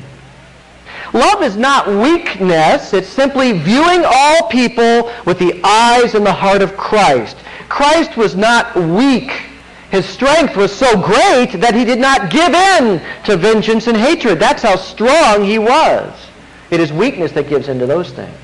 Love 1.13 1.43
is 1.43 1.57
not 1.57 1.89
weakness. 1.89 2.93
It's 2.93 3.09
simply 3.09 3.53
viewing 3.53 4.03
all 4.05 4.49
people 4.49 5.13
with 5.25 5.39
the 5.39 5.61
eyes 5.65 6.15
and 6.15 6.25
the 6.25 6.33
heart 6.33 6.63
of 6.63 6.77
Christ. 6.77 7.37
Christ 7.69 8.17
was 8.17 8.37
not 8.37 8.77
weak. 8.77 9.31
His 9.91 10.07
strength 10.07 10.57
was 10.57 10.73
so 10.73 11.01
great 11.01 11.53
that 11.61 11.75
he 11.75 11.85
did 11.85 11.99
not 11.99 12.31
give 12.31 12.55
in 12.55 13.03
to 13.25 13.37
vengeance 13.37 13.89
and 13.89 13.97
hatred. 13.97 14.39
That's 14.39 14.63
how 14.63 14.77
strong 14.77 15.45
he 15.45 15.59
was. 15.59 16.15
It 16.71 16.79
is 16.79 16.93
weakness 16.93 17.33
that 17.33 17.49
gives 17.49 17.69
in 17.69 17.81
to 17.81 17.87
those 17.87 18.13
things. 18.13 18.37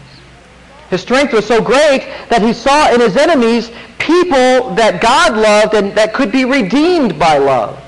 His 0.90 1.00
strength 1.00 1.32
was 1.32 1.46
so 1.46 1.62
great 1.62 2.00
that 2.30 2.42
he 2.42 2.52
saw 2.52 2.92
in 2.92 3.00
his 3.00 3.16
enemies 3.16 3.70
people 3.98 4.74
that 4.74 5.00
God 5.00 5.36
loved 5.36 5.74
and 5.74 5.96
that 5.96 6.14
could 6.14 6.32
be 6.32 6.44
redeemed 6.44 7.18
by 7.18 7.38
love. 7.38 7.80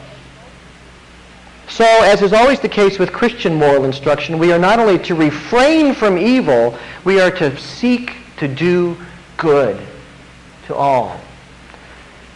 So, 1.68 1.84
as 1.84 2.22
is 2.22 2.32
always 2.32 2.60
the 2.60 2.68
case 2.68 2.98
with 2.98 3.12
Christian 3.12 3.54
moral 3.54 3.84
instruction, 3.84 4.38
we 4.38 4.52
are 4.52 4.58
not 4.58 4.78
only 4.78 4.98
to 5.00 5.14
refrain 5.14 5.94
from 5.94 6.16
evil, 6.16 6.76
we 7.04 7.20
are 7.20 7.30
to 7.32 7.56
seek 7.58 8.12
to 8.38 8.48
do 8.48 8.96
good 9.36 9.78
to 10.66 10.74
all. 10.74 11.20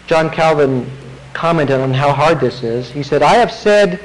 John 0.06 0.30
Calvin 0.30 0.90
commented 1.32 1.80
on 1.80 1.94
how 1.94 2.12
hard 2.12 2.40
this 2.40 2.62
is. 2.62 2.90
He 2.90 3.02
said, 3.02 3.22
I 3.22 3.34
have 3.34 3.50
said 3.50 4.00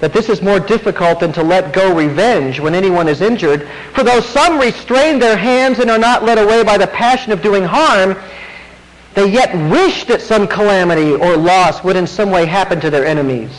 that 0.00 0.14
this 0.14 0.30
is 0.30 0.40
more 0.40 0.58
difficult 0.58 1.20
than 1.20 1.32
to 1.34 1.42
let 1.42 1.74
go 1.74 1.94
revenge 1.94 2.58
when 2.58 2.74
anyone 2.74 3.06
is 3.06 3.20
injured, 3.20 3.68
for 3.94 4.02
though 4.02 4.20
some 4.20 4.58
restrain 4.58 5.18
their 5.18 5.36
hands 5.36 5.78
and 5.78 5.90
are 5.90 5.98
not 5.98 6.24
led 6.24 6.38
away 6.38 6.64
by 6.64 6.78
the 6.78 6.86
passion 6.86 7.32
of 7.32 7.42
doing 7.42 7.64
harm, 7.64 8.16
they 9.12 9.30
yet 9.30 9.54
wish 9.70 10.04
that 10.04 10.22
some 10.22 10.46
calamity 10.46 11.12
or 11.12 11.36
loss 11.36 11.84
would 11.84 11.96
in 11.96 12.06
some 12.06 12.30
way 12.30 12.46
happen 12.46 12.80
to 12.80 12.88
their 12.88 13.04
enemies. 13.04 13.50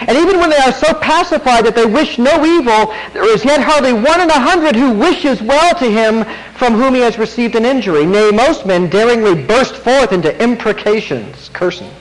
And 0.00 0.16
even 0.18 0.40
when 0.40 0.50
they 0.50 0.56
are 0.56 0.72
so 0.72 0.94
pacified 0.94 1.64
that 1.64 1.74
they 1.74 1.86
wish 1.86 2.18
no 2.18 2.44
evil, 2.44 2.92
there 3.12 3.32
is 3.32 3.44
yet 3.44 3.62
hardly 3.62 3.92
one 3.92 4.20
in 4.20 4.30
a 4.30 4.40
hundred 4.40 4.74
who 4.74 4.92
wishes 4.92 5.40
well 5.42 5.74
to 5.76 5.90
him 5.90 6.24
from 6.54 6.74
whom 6.74 6.94
he 6.94 7.00
has 7.00 7.18
received 7.18 7.54
an 7.54 7.64
injury. 7.64 8.04
Nay, 8.04 8.30
most 8.30 8.66
men 8.66 8.88
daringly 8.88 9.34
burst 9.44 9.76
forth 9.76 10.12
into 10.12 10.36
imprecations, 10.42 11.50
cursings. 11.52 11.92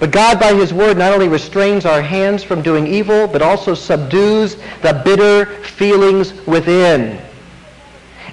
But 0.00 0.10
God, 0.10 0.40
by 0.40 0.52
his 0.54 0.74
word, 0.74 0.98
not 0.98 1.12
only 1.12 1.28
restrains 1.28 1.86
our 1.86 2.02
hands 2.02 2.42
from 2.42 2.60
doing 2.60 2.88
evil, 2.88 3.28
but 3.28 3.40
also 3.40 3.72
subdues 3.72 4.56
the 4.82 5.00
bitter 5.04 5.46
feelings 5.62 6.32
within. 6.44 7.20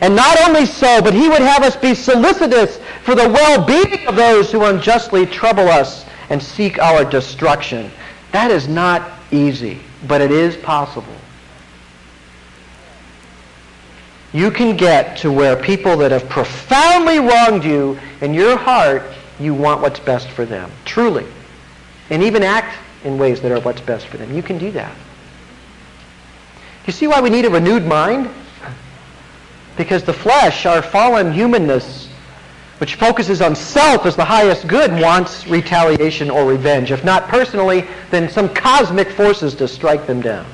And 0.01 0.15
not 0.15 0.39
only 0.47 0.65
so, 0.65 0.99
but 1.01 1.13
he 1.13 1.29
would 1.29 1.41
have 1.41 1.61
us 1.61 1.75
be 1.75 1.93
solicitous 1.93 2.79
for 3.03 3.13
the 3.13 3.29
well-being 3.29 4.07
of 4.07 4.15
those 4.15 4.51
who 4.51 4.63
unjustly 4.63 5.27
trouble 5.27 5.67
us 5.67 6.05
and 6.29 6.41
seek 6.41 6.79
our 6.79 7.03
destruction. 7.03 7.91
That 8.31 8.51
is 8.51 8.67
not 8.67 9.11
easy, 9.31 9.79
but 10.07 10.21
it 10.21 10.31
is 10.31 10.55
possible. 10.57 11.13
You 14.31 14.51
can 14.51 14.77
get 14.77 15.17
to 15.17 15.31
where 15.31 15.55
people 15.55 15.97
that 15.97 16.11
have 16.11 16.29
profoundly 16.29 17.17
wronged 17.17 17.63
you, 17.63 17.99
in 18.21 18.33
your 18.33 18.57
heart, 18.57 19.03
you 19.39 19.53
want 19.53 19.81
what's 19.81 19.99
best 19.99 20.29
for 20.29 20.45
them. 20.45 20.71
Truly. 20.85 21.25
And 22.09 22.21
even 22.21 22.43
act 22.43 22.77
in 23.03 23.17
ways 23.17 23.41
that 23.41 23.51
are 23.51 23.59
what's 23.61 23.81
best 23.81 24.07
for 24.07 24.17
them. 24.17 24.35
You 24.35 24.43
can 24.43 24.57
do 24.57 24.71
that. 24.71 24.95
You 26.85 26.93
see 26.93 27.07
why 27.07 27.21
we 27.21 27.29
need 27.29 27.45
a 27.45 27.49
renewed 27.49 27.85
mind? 27.85 28.29
Because 29.77 30.03
the 30.03 30.13
flesh, 30.13 30.65
our 30.65 30.81
fallen 30.81 31.31
humanness, 31.31 32.08
which 32.79 32.95
focuses 32.95 33.41
on 33.41 33.55
self 33.55 34.05
as 34.05 34.15
the 34.15 34.25
highest 34.25 34.67
good, 34.67 34.91
wants 34.91 35.45
retaliation 35.47 36.29
or 36.29 36.45
revenge. 36.45 36.91
If 36.91 37.03
not 37.03 37.27
personally, 37.27 37.85
then 38.09 38.29
some 38.29 38.49
cosmic 38.49 39.09
forces 39.11 39.53
to 39.55 39.67
strike 39.67 40.07
them 40.07 40.21
down. 40.21 40.45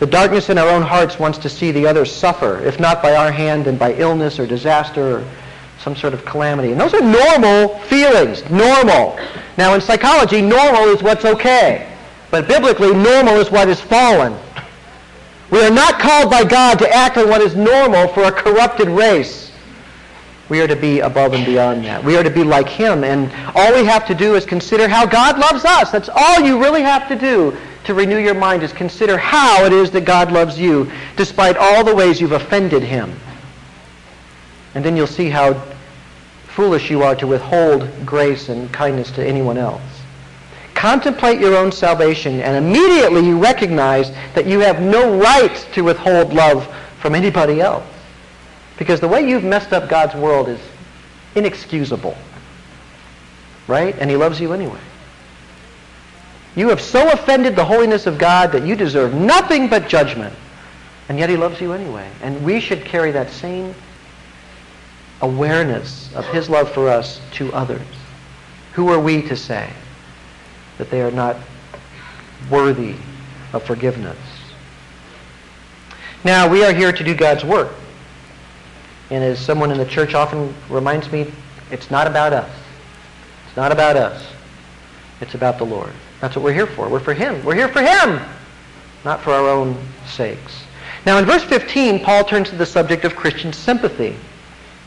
The 0.00 0.06
darkness 0.06 0.48
in 0.48 0.58
our 0.58 0.68
own 0.68 0.82
hearts 0.82 1.18
wants 1.18 1.38
to 1.38 1.48
see 1.48 1.70
the 1.70 1.86
others 1.86 2.12
suffer, 2.12 2.58
if 2.60 2.80
not 2.80 3.02
by 3.02 3.14
our 3.14 3.30
hand, 3.30 3.66
then 3.66 3.76
by 3.76 3.94
illness 3.94 4.38
or 4.38 4.46
disaster 4.46 5.18
or 5.18 5.24
some 5.78 5.94
sort 5.94 6.12
of 6.12 6.24
calamity. 6.24 6.72
And 6.72 6.80
those 6.80 6.94
are 6.94 7.02
normal 7.02 7.78
feelings, 7.80 8.48
normal. 8.50 9.18
Now 9.56 9.74
in 9.74 9.80
psychology, 9.80 10.42
normal 10.42 10.84
is 10.84 11.02
what's 11.02 11.24
okay. 11.24 11.86
But 12.30 12.48
biblically, 12.48 12.94
normal 12.94 13.36
is 13.36 13.50
what 13.50 13.68
is 13.68 13.80
fallen. 13.80 14.36
We 15.50 15.62
are 15.62 15.70
not 15.70 16.00
called 16.00 16.30
by 16.30 16.44
God 16.44 16.78
to 16.78 16.92
act 16.92 17.16
on 17.16 17.28
what 17.28 17.40
is 17.40 17.54
normal 17.54 18.08
for 18.08 18.24
a 18.24 18.32
corrupted 18.32 18.88
race. 18.88 19.49
We 20.50 20.60
are 20.60 20.66
to 20.66 20.76
be 20.76 20.98
above 20.98 21.32
and 21.32 21.46
beyond 21.46 21.84
that. 21.84 22.02
We 22.04 22.16
are 22.16 22.24
to 22.24 22.30
be 22.30 22.42
like 22.42 22.68
him. 22.68 23.04
And 23.04 23.32
all 23.54 23.72
we 23.72 23.84
have 23.84 24.04
to 24.08 24.14
do 24.14 24.34
is 24.34 24.44
consider 24.44 24.88
how 24.88 25.06
God 25.06 25.38
loves 25.38 25.64
us. 25.64 25.90
That's 25.92 26.10
all 26.12 26.40
you 26.40 26.60
really 26.60 26.82
have 26.82 27.08
to 27.08 27.16
do 27.16 27.56
to 27.84 27.94
renew 27.94 28.18
your 28.18 28.34
mind 28.34 28.62
is 28.62 28.72
consider 28.72 29.16
how 29.16 29.64
it 29.64 29.72
is 29.72 29.90
that 29.92 30.04
God 30.04 30.32
loves 30.32 30.58
you 30.58 30.90
despite 31.16 31.56
all 31.56 31.84
the 31.84 31.94
ways 31.94 32.20
you've 32.20 32.32
offended 32.32 32.82
him. 32.82 33.18
And 34.74 34.84
then 34.84 34.96
you'll 34.96 35.06
see 35.06 35.30
how 35.30 35.54
foolish 36.48 36.90
you 36.90 37.02
are 37.02 37.14
to 37.14 37.26
withhold 37.26 37.88
grace 38.04 38.48
and 38.48 38.72
kindness 38.72 39.10
to 39.12 39.26
anyone 39.26 39.56
else. 39.56 39.82
Contemplate 40.74 41.40
your 41.40 41.56
own 41.56 41.70
salvation, 41.70 42.40
and 42.40 42.56
immediately 42.56 43.24
you 43.24 43.38
recognize 43.38 44.10
that 44.34 44.46
you 44.46 44.60
have 44.60 44.80
no 44.80 45.18
right 45.18 45.54
to 45.74 45.82
withhold 45.82 46.32
love 46.32 46.66
from 47.00 47.14
anybody 47.14 47.60
else. 47.60 47.84
Because 48.80 48.98
the 48.98 49.08
way 49.08 49.28
you've 49.28 49.44
messed 49.44 49.74
up 49.74 49.90
God's 49.90 50.14
world 50.14 50.48
is 50.48 50.58
inexcusable. 51.34 52.16
Right? 53.68 53.94
And 53.98 54.08
he 54.08 54.16
loves 54.16 54.40
you 54.40 54.54
anyway. 54.54 54.80
You 56.56 56.70
have 56.70 56.80
so 56.80 57.12
offended 57.12 57.54
the 57.54 57.64
holiness 57.64 58.06
of 58.06 58.16
God 58.16 58.52
that 58.52 58.66
you 58.66 58.74
deserve 58.74 59.12
nothing 59.12 59.68
but 59.68 59.86
judgment. 59.86 60.34
And 61.10 61.18
yet 61.18 61.28
he 61.28 61.36
loves 61.36 61.60
you 61.60 61.74
anyway. 61.74 62.10
And 62.22 62.42
we 62.42 62.58
should 62.58 62.82
carry 62.86 63.10
that 63.10 63.30
same 63.30 63.74
awareness 65.20 66.10
of 66.14 66.24
his 66.28 66.48
love 66.48 66.72
for 66.72 66.88
us 66.88 67.20
to 67.32 67.52
others. 67.52 67.86
Who 68.72 68.88
are 68.88 68.98
we 68.98 69.20
to 69.28 69.36
say 69.36 69.68
that 70.78 70.88
they 70.88 71.02
are 71.02 71.10
not 71.10 71.36
worthy 72.50 72.94
of 73.52 73.62
forgiveness? 73.62 74.16
Now, 76.24 76.48
we 76.48 76.64
are 76.64 76.72
here 76.72 76.92
to 76.92 77.04
do 77.04 77.14
God's 77.14 77.44
work. 77.44 77.72
And 79.10 79.24
as 79.24 79.38
someone 79.38 79.70
in 79.70 79.78
the 79.78 79.86
church 79.86 80.14
often 80.14 80.54
reminds 80.68 81.10
me, 81.10 81.30
it's 81.70 81.90
not 81.90 82.06
about 82.06 82.32
us. 82.32 82.50
It's 83.46 83.56
not 83.56 83.72
about 83.72 83.96
us. 83.96 84.24
It's 85.20 85.34
about 85.34 85.58
the 85.58 85.64
Lord. 85.64 85.92
That's 86.20 86.36
what 86.36 86.44
we're 86.44 86.52
here 86.52 86.66
for. 86.66 86.88
We're 86.88 87.00
for 87.00 87.14
Him. 87.14 87.44
We're 87.44 87.54
here 87.54 87.68
for 87.68 87.82
Him, 87.82 88.20
not 89.04 89.20
for 89.20 89.32
our 89.32 89.48
own 89.48 89.76
sakes. 90.06 90.62
Now, 91.06 91.18
in 91.18 91.24
verse 91.24 91.42
15, 91.44 92.04
Paul 92.04 92.24
turns 92.24 92.50
to 92.50 92.56
the 92.56 92.66
subject 92.66 93.04
of 93.04 93.16
Christian 93.16 93.52
sympathy. 93.52 94.16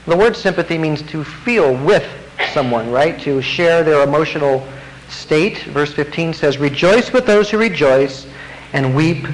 The 0.06 0.16
word 0.16 0.36
sympathy 0.36 0.78
means 0.78 1.02
to 1.04 1.24
feel 1.24 1.76
with 1.84 2.08
someone, 2.54 2.92
right? 2.92 3.20
To 3.22 3.42
share 3.42 3.84
their 3.84 4.04
emotional 4.04 4.66
state. 5.10 5.60
Verse 5.64 5.94
15 5.94 6.34
says, 6.34 6.58
Rejoice 6.58 7.12
with 7.12 7.26
those 7.26 7.50
who 7.50 7.58
rejoice 7.58 8.28
and 8.74 8.96
weep 8.96 9.26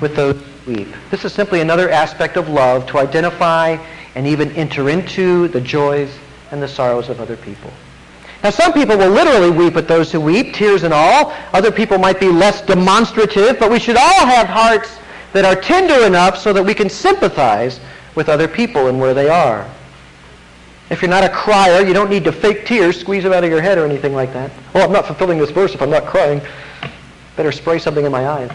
with 0.00 0.16
those 0.16 0.36
who 0.64 0.74
weep. 0.74 0.88
This 1.10 1.24
is 1.24 1.32
simply 1.32 1.60
another 1.60 1.90
aspect 1.90 2.36
of 2.36 2.48
love 2.48 2.86
to 2.86 2.98
identify 2.98 3.76
and 4.14 4.26
even 4.26 4.50
enter 4.52 4.88
into 4.88 5.48
the 5.48 5.60
joys 5.60 6.10
and 6.50 6.62
the 6.62 6.68
sorrows 6.68 7.08
of 7.08 7.20
other 7.20 7.36
people. 7.36 7.70
Now, 8.42 8.50
some 8.50 8.72
people 8.72 8.96
will 8.98 9.10
literally 9.10 9.50
weep 9.50 9.74
with 9.74 9.86
those 9.86 10.10
who 10.10 10.20
weep, 10.20 10.54
tears 10.54 10.82
and 10.82 10.92
all. 10.92 11.32
Other 11.52 11.70
people 11.70 11.96
might 11.98 12.18
be 12.18 12.28
less 12.28 12.60
demonstrative, 12.62 13.58
but 13.58 13.70
we 13.70 13.78
should 13.78 13.96
all 13.96 14.26
have 14.26 14.48
hearts 14.48 14.98
that 15.32 15.44
are 15.44 15.60
tender 15.60 16.04
enough 16.04 16.36
so 16.36 16.52
that 16.52 16.62
we 16.62 16.74
can 16.74 16.88
sympathize 16.88 17.78
with 18.14 18.28
other 18.28 18.48
people 18.48 18.88
and 18.88 19.00
where 19.00 19.14
they 19.14 19.28
are. 19.28 19.68
If 20.90 21.00
you're 21.00 21.10
not 21.10 21.24
a 21.24 21.28
crier, 21.28 21.86
you 21.86 21.94
don't 21.94 22.10
need 22.10 22.24
to 22.24 22.32
fake 22.32 22.66
tears, 22.66 23.00
squeeze 23.00 23.22
them 23.22 23.32
out 23.32 23.44
of 23.44 23.50
your 23.50 23.62
head 23.62 23.78
or 23.78 23.86
anything 23.86 24.12
like 24.12 24.32
that. 24.34 24.50
Oh, 24.74 24.82
I'm 24.82 24.92
not 24.92 25.06
fulfilling 25.06 25.38
this 25.38 25.50
verse 25.50 25.74
if 25.74 25.80
I'm 25.80 25.88
not 25.88 26.04
crying. 26.04 26.42
Better 27.36 27.52
spray 27.52 27.78
something 27.78 28.04
in 28.04 28.12
my 28.12 28.28
eyes. 28.28 28.50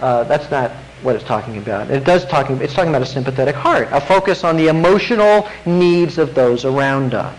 Uh, 0.00 0.24
that's 0.24 0.50
not 0.50 0.70
what 1.02 1.16
it's 1.16 1.24
talking 1.24 1.56
about. 1.56 1.90
It 1.90 2.04
does 2.04 2.24
talking, 2.26 2.60
it's 2.60 2.74
talking 2.74 2.90
about 2.90 3.02
a 3.02 3.06
sympathetic 3.06 3.54
heart, 3.54 3.88
a 3.90 4.00
focus 4.00 4.44
on 4.44 4.56
the 4.56 4.68
emotional 4.68 5.48
needs 5.66 6.18
of 6.18 6.34
those 6.34 6.64
around 6.64 7.14
us 7.14 7.36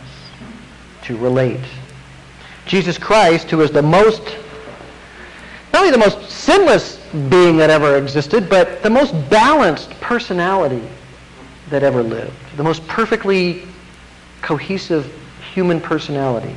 to 1.03 1.17
relate. 1.17 1.59
Jesus 2.65 2.97
Christ, 2.97 3.49
who 3.49 3.61
is 3.61 3.71
the 3.71 3.81
most, 3.81 4.23
not 5.73 5.83
only 5.83 5.91
the 5.91 5.97
most 5.97 6.29
sinless 6.29 6.97
being 7.29 7.57
that 7.57 7.69
ever 7.69 7.97
existed, 7.97 8.49
but 8.49 8.81
the 8.83 8.89
most 8.89 9.13
balanced 9.29 9.91
personality 9.99 10.87
that 11.69 11.83
ever 11.83 12.03
lived, 12.03 12.33
the 12.57 12.63
most 12.63 12.85
perfectly 12.87 13.67
cohesive 14.41 15.11
human 15.53 15.79
personality, 15.79 16.55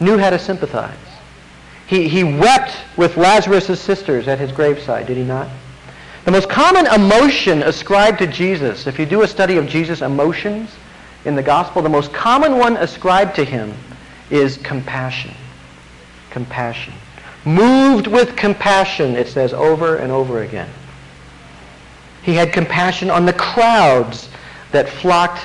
knew 0.00 0.18
how 0.18 0.30
to 0.30 0.38
sympathize. 0.38 0.96
He, 1.90 2.06
he 2.06 2.22
wept 2.22 2.76
with 2.96 3.16
Lazarus' 3.16 3.80
sisters 3.80 4.28
at 4.28 4.38
his 4.38 4.52
graveside, 4.52 5.08
did 5.08 5.16
he 5.16 5.24
not? 5.24 5.48
The 6.24 6.30
most 6.30 6.48
common 6.48 6.86
emotion 6.86 7.64
ascribed 7.64 8.20
to 8.20 8.28
Jesus, 8.28 8.86
if 8.86 8.96
you 8.96 9.06
do 9.06 9.22
a 9.22 9.26
study 9.26 9.56
of 9.56 9.66
Jesus' 9.66 10.00
emotions, 10.00 10.70
in 11.24 11.34
the 11.34 11.42
gospel, 11.42 11.82
the 11.82 11.88
most 11.88 12.12
common 12.12 12.58
one 12.58 12.76
ascribed 12.76 13.34
to 13.34 13.44
him 13.44 13.74
is 14.30 14.56
compassion. 14.58 15.34
Compassion. 16.30 16.94
Moved 17.44 18.06
with 18.06 18.36
compassion, 18.36 19.16
it 19.16 19.26
says 19.26 19.52
over 19.52 19.96
and 19.96 20.12
over 20.12 20.44
again. 20.44 20.70
He 22.22 22.34
had 22.34 22.52
compassion 22.52 23.10
on 23.10 23.26
the 23.26 23.32
crowds 23.32 24.28
that 24.70 24.88
flocked 24.88 25.44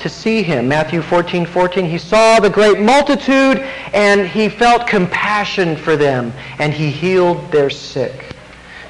to 0.00 0.08
see 0.08 0.42
him. 0.42 0.68
Matthew 0.68 1.02
14, 1.02 1.46
14, 1.46 1.84
he 1.84 1.98
saw 1.98 2.38
the 2.40 2.50
great 2.50 2.80
multitude 2.80 3.58
and 3.92 4.26
he 4.26 4.48
felt 4.48 4.86
compassion 4.86 5.76
for 5.76 5.96
them 5.96 6.32
and 6.58 6.72
he 6.72 6.90
healed 6.90 7.50
their 7.50 7.70
sick. 7.70 8.36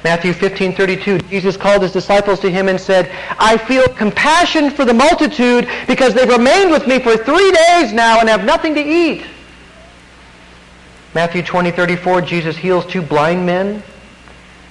Matthew 0.03 0.33
15, 0.33 0.75
32, 0.75 1.19
Jesus 1.19 1.57
called 1.57 1.81
his 1.81 1.91
disciples 1.91 2.39
to 2.41 2.49
him 2.49 2.69
and 2.69 2.79
said, 2.79 3.11
I 3.39 3.57
feel 3.57 3.87
compassion 3.87 4.69
for 4.69 4.85
the 4.85 4.93
multitude 4.93 5.67
because 5.87 6.13
they've 6.13 6.29
remained 6.29 6.71
with 6.71 6.87
me 6.87 6.99
for 6.99 7.17
three 7.17 7.51
days 7.51 7.93
now 7.93 8.19
and 8.19 8.29
have 8.29 8.45
nothing 8.45 8.75
to 8.75 8.81
eat. 8.81 9.25
Matthew 11.13 11.41
20, 11.41 11.71
34, 11.71 12.21
Jesus 12.21 12.55
heals 12.55 12.85
two 12.85 13.01
blind 13.01 13.45
men. 13.45 13.81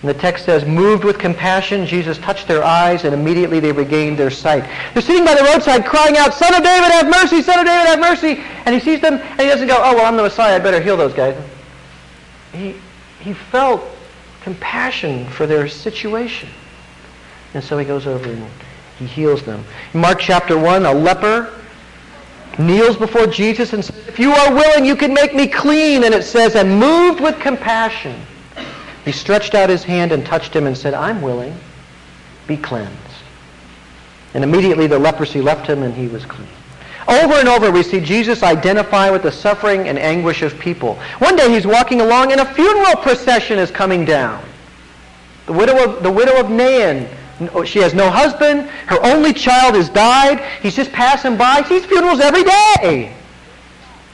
And 0.02 0.10
the 0.10 0.14
text 0.14 0.44
says, 0.44 0.64
moved 0.64 1.04
with 1.04 1.18
compassion, 1.18 1.86
Jesus 1.86 2.18
touched 2.18 2.46
their 2.46 2.62
eyes 2.62 3.04
and 3.04 3.14
immediately 3.14 3.60
they 3.60 3.72
regained 3.72 4.18
their 4.18 4.30
sight. 4.30 4.68
They're 4.92 5.02
sitting 5.02 5.24
by 5.24 5.34
the 5.34 5.42
roadside 5.44 5.86
crying 5.86 6.16
out, 6.18 6.34
Son 6.34 6.54
of 6.54 6.62
David, 6.62 6.90
have 6.90 7.06
mercy! 7.06 7.42
Son 7.42 7.58
of 7.58 7.66
David, 7.66 7.86
have 7.86 8.00
mercy! 8.00 8.42
And 8.66 8.74
he 8.74 8.80
sees 8.80 9.00
them 9.00 9.14
and 9.14 9.40
he 9.40 9.46
doesn't 9.46 9.68
go, 9.68 9.76
oh, 9.78 9.94
well, 9.94 10.06
I'm 10.06 10.16
the 10.16 10.22
Messiah. 10.22 10.56
I 10.56 10.58
better 10.58 10.80
heal 10.80 10.96
those 10.96 11.14
guys. 11.14 11.36
He, 12.52 12.74
he 13.20 13.32
felt 13.32 13.82
compassion 14.42 15.26
for 15.30 15.46
their 15.46 15.66
situation. 15.66 16.48
And 17.54 17.64
so 17.64 17.78
he 17.78 17.84
goes 17.84 18.06
over 18.06 18.30
and 18.30 18.46
he 18.98 19.06
heals 19.06 19.42
them. 19.42 19.64
In 19.94 20.00
Mark 20.00 20.20
chapter 20.20 20.58
1, 20.58 20.86
a 20.86 20.92
leper 20.92 21.52
kneels 22.58 22.96
before 22.96 23.26
Jesus 23.26 23.72
and 23.72 23.84
says, 23.84 23.96
If 24.06 24.18
you 24.18 24.32
are 24.32 24.54
willing, 24.54 24.84
you 24.84 24.94
can 24.94 25.12
make 25.12 25.34
me 25.34 25.46
clean. 25.46 26.04
And 26.04 26.14
it 26.14 26.22
says, 26.22 26.54
and 26.54 26.78
moved 26.78 27.20
with 27.20 27.38
compassion, 27.40 28.20
he 29.06 29.12
stretched 29.12 29.54
out 29.54 29.70
his 29.70 29.84
hand 29.84 30.10
and 30.10 30.26
touched 30.26 30.54
him 30.54 30.66
and 30.66 30.76
said, 30.76 30.92
I'm 30.92 31.22
willing. 31.22 31.54
Be 32.48 32.56
cleansed. 32.56 32.92
And 34.34 34.42
immediately 34.42 34.88
the 34.88 34.98
leprosy 34.98 35.40
left 35.40 35.68
him 35.68 35.84
and 35.84 35.94
he 35.94 36.08
was 36.08 36.26
clean. 36.26 36.48
Over 37.06 37.34
and 37.34 37.48
over 37.48 37.70
we 37.70 37.84
see 37.84 38.00
Jesus 38.00 38.42
identify 38.42 39.08
with 39.10 39.22
the 39.22 39.30
suffering 39.30 39.88
and 39.88 39.96
anguish 39.96 40.42
of 40.42 40.58
people. 40.58 40.96
One 41.20 41.36
day 41.36 41.48
he's 41.48 41.64
walking 41.64 42.00
along 42.00 42.32
and 42.32 42.40
a 42.40 42.52
funeral 42.52 42.96
procession 42.96 43.60
is 43.60 43.70
coming 43.70 44.04
down. 44.04 44.44
The 45.46 45.52
widow 45.52 45.84
of, 45.84 46.02
the 46.02 46.10
widow 46.10 46.40
of 46.40 46.50
Nain 46.50 47.08
she 47.64 47.78
has 47.78 47.94
no 47.94 48.10
husband. 48.10 48.68
Her 48.86 48.98
only 49.04 49.32
child 49.32 49.76
has 49.76 49.88
died. 49.88 50.42
He's 50.62 50.74
just 50.74 50.90
passing 50.90 51.36
by. 51.36 51.62
She 51.62 51.78
sees 51.78 51.84
funerals 51.84 52.18
every 52.18 52.42
day. 52.42 53.14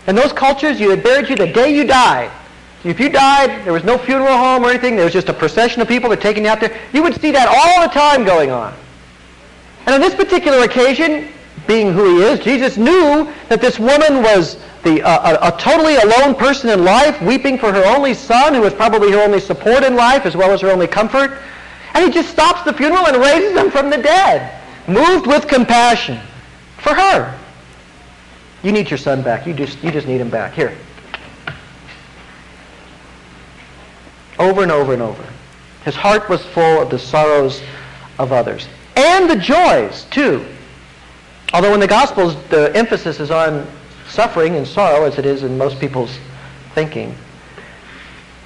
In 0.07 0.17
those 0.17 0.33
cultures, 0.33 0.79
you 0.79 0.91
had 0.91 1.03
buried 1.03 1.31
you 1.31 1.37
the 1.37 1.47
day 1.47 1.75
you 1.75 1.87
died. 1.87 2.31
If 2.85 2.99
you 2.99 3.09
died, 3.09 3.65
there 3.65 3.73
was 3.73 3.85
no 3.85 3.97
funeral 3.97 4.37
home 4.37 4.65
or 4.65 4.71
anything. 4.71 4.97
There 4.97 5.05
was 5.05 5.13
just 5.13 5.29
a 5.29 5.33
procession 5.33 5.81
of 5.81 5.89
people 5.89 6.11
that 6.11 6.19
are 6.19 6.23
taking 6.23 6.45
you 6.45 6.51
out 6.51 6.61
there. 6.61 6.77
You 6.93 7.03
would 7.03 7.21
see 7.21 7.31
that 7.31 7.47
all 7.49 7.87
the 7.87 7.95
time 7.95 8.25
going 8.25 8.51
on. 8.51 8.75
And 9.87 9.95
on 9.95 10.01
this 10.01 10.15
particular 10.15 10.65
occasion, 10.65 11.29
being 11.67 11.93
who 11.93 12.17
he 12.17 12.25
is, 12.25 12.41
Jesus 12.41 12.77
knew 12.77 13.33
that 13.49 13.61
this 13.61 13.79
woman 13.79 14.23
was 14.23 14.59
the, 14.83 15.01
uh, 15.03 15.39
a, 15.41 15.55
a, 15.55 15.59
totally 15.59 15.97
alone 15.97 16.35
person 16.35 16.71
in 16.71 16.85
life, 16.85 17.21
weeping 17.23 17.57
for 17.57 17.73
her 17.73 17.85
only 17.85 18.15
son, 18.15 18.55
who 18.55 18.63
was 18.63 18.75
probably 18.75 19.13
her 19.13 19.23
only 19.23 19.39
support 19.39 19.85
in 19.85 19.95
life 19.95 20.27
as 20.27 20.37
well 20.37 20.51
as 20.51 20.61
her 20.61 20.71
only 20.71 20.89
comfort. 20.89 21.39
And 21.95 22.05
he 22.05 22.11
just 22.11 22.31
stops 22.31 22.63
the 22.63 22.73
funeral 22.73 23.07
and 23.07 23.17
raises 23.19 23.57
him 23.57 23.71
from 23.71 23.91
the 23.91 23.99
dead, 23.99 24.61
moved 24.89 25.29
with 25.29 25.47
compassion 25.47 26.19
for 26.79 26.95
her. 26.95 27.39
You 28.65 28.73
need 28.73 28.91
your 28.91 28.99
son 28.99 29.23
back. 29.23 29.47
You 29.47 29.55
just, 29.55 29.83
you 29.85 29.91
just 29.91 30.07
need 30.07 30.21
him 30.21 30.31
back. 30.31 30.55
Here. 30.55 30.77
Over 34.43 34.63
and 34.63 34.73
over 34.73 34.93
and 34.93 35.03
over. 35.03 35.25
His 35.85 35.95
heart 35.95 36.29
was 36.29 36.45
full 36.45 36.83
of 36.83 36.91
the 36.91 36.99
sorrows 36.99 37.63
of 38.19 38.33
others. 38.33 38.69
And 38.97 39.29
the 39.29 39.37
joys, 39.37 40.05
too. 40.11 40.45
Although 41.53 41.75
in 41.75 41.81
the 41.81 41.87
Gospels, 41.87 42.37
the 42.49 42.75
emphasis 42.77 43.21
is 43.21 43.31
on 43.31 43.67
suffering 44.09 44.57
and 44.57 44.67
sorrow, 44.67 45.05
as 45.05 45.19
it 45.19 45.27
is 45.27 45.43
in 45.43 45.57
most 45.57 45.79
people's 45.81 46.19
thinking. 46.75 47.15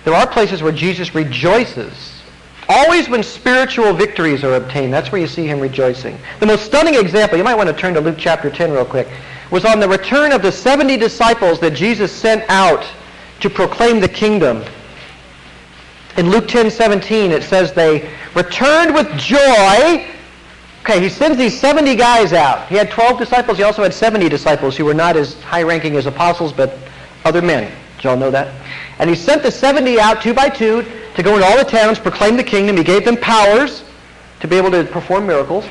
There 0.05 0.15
are 0.15 0.27
places 0.27 0.63
where 0.63 0.73
Jesus 0.73 1.15
rejoices. 1.15 2.23
Always 2.69 3.09
when 3.09 3.23
spiritual 3.23 3.93
victories 3.93 4.43
are 4.45 4.55
obtained, 4.55 4.93
that's 4.93 5.13
where 5.13 5.21
you 5.21 5.27
see 5.27 5.47
him 5.47 5.61
rejoicing. 5.61 6.19
The 6.41 6.47
most 6.47 6.65
stunning 6.65 6.95
example, 6.95 7.39
you 7.39 7.45
might 7.45 7.55
want 7.55 7.69
to 7.69 7.75
turn 7.75 7.95
to 7.95 8.01
Luke 8.01 8.17
chapter 8.19 8.51
10 8.51 8.73
real 8.73 8.85
quick, 8.85 9.09
was 9.51 9.65
on 9.65 9.79
the 9.79 9.89
return 9.89 10.33
of 10.33 10.43
the 10.43 10.51
70 10.51 10.97
disciples 10.97 11.61
that 11.61 11.75
Jesus 11.75 12.11
sent 12.11 12.45
out 12.49 12.85
to 13.41 13.51
proclaim 13.51 14.01
the 14.01 14.09
kingdom 14.09 14.65
in 16.17 16.31
Luke 16.31 16.49
10, 16.49 16.71
17, 16.71 17.31
it 17.31 17.43
says 17.43 17.73
they 17.73 18.09
returned 18.35 18.95
with 18.95 19.11
joy. 19.19 20.07
Okay, 20.81 21.01
he 21.01 21.09
sends 21.09 21.37
these 21.37 21.59
70 21.59 21.97
guys 21.97 22.33
out. 22.33 22.69
He 22.69 22.77
had 22.77 22.91
12 22.91 23.19
disciples. 23.19 23.59
He 23.59 23.65
also 23.65 23.83
had 23.83 23.93
70 23.93 24.29
disciples 24.29 24.77
who 24.77 24.85
were 24.85 24.95
not 24.95 25.17
as 25.17 25.41
high-ranking 25.43 25.97
as 25.97 26.07
apostles, 26.07 26.53
but 26.53 26.79
other 27.25 27.43
men. 27.43 27.71
Did 27.97 28.05
y'all 28.05 28.17
know 28.17 28.31
that? 28.31 28.55
And 28.99 29.11
he 29.11 29.17
sent 29.17 29.43
the 29.43 29.51
70 29.51 29.99
out 30.01 30.23
two 30.23 30.33
by 30.33 30.49
two 30.49 30.85
to 31.17 31.23
go 31.23 31.35
into 31.35 31.47
all 31.47 31.59
the 31.59 31.65
towns, 31.65 31.99
proclaim 31.99 32.37
the 32.37 32.45
kingdom. 32.45 32.77
He 32.77 32.85
gave 32.85 33.05
them 33.05 33.17
powers 33.17 33.85
to 34.41 34.49
be 34.49 34.57
able 34.57 34.71
to 34.71 34.85
perform 34.85 35.27
miracles. 35.27 35.67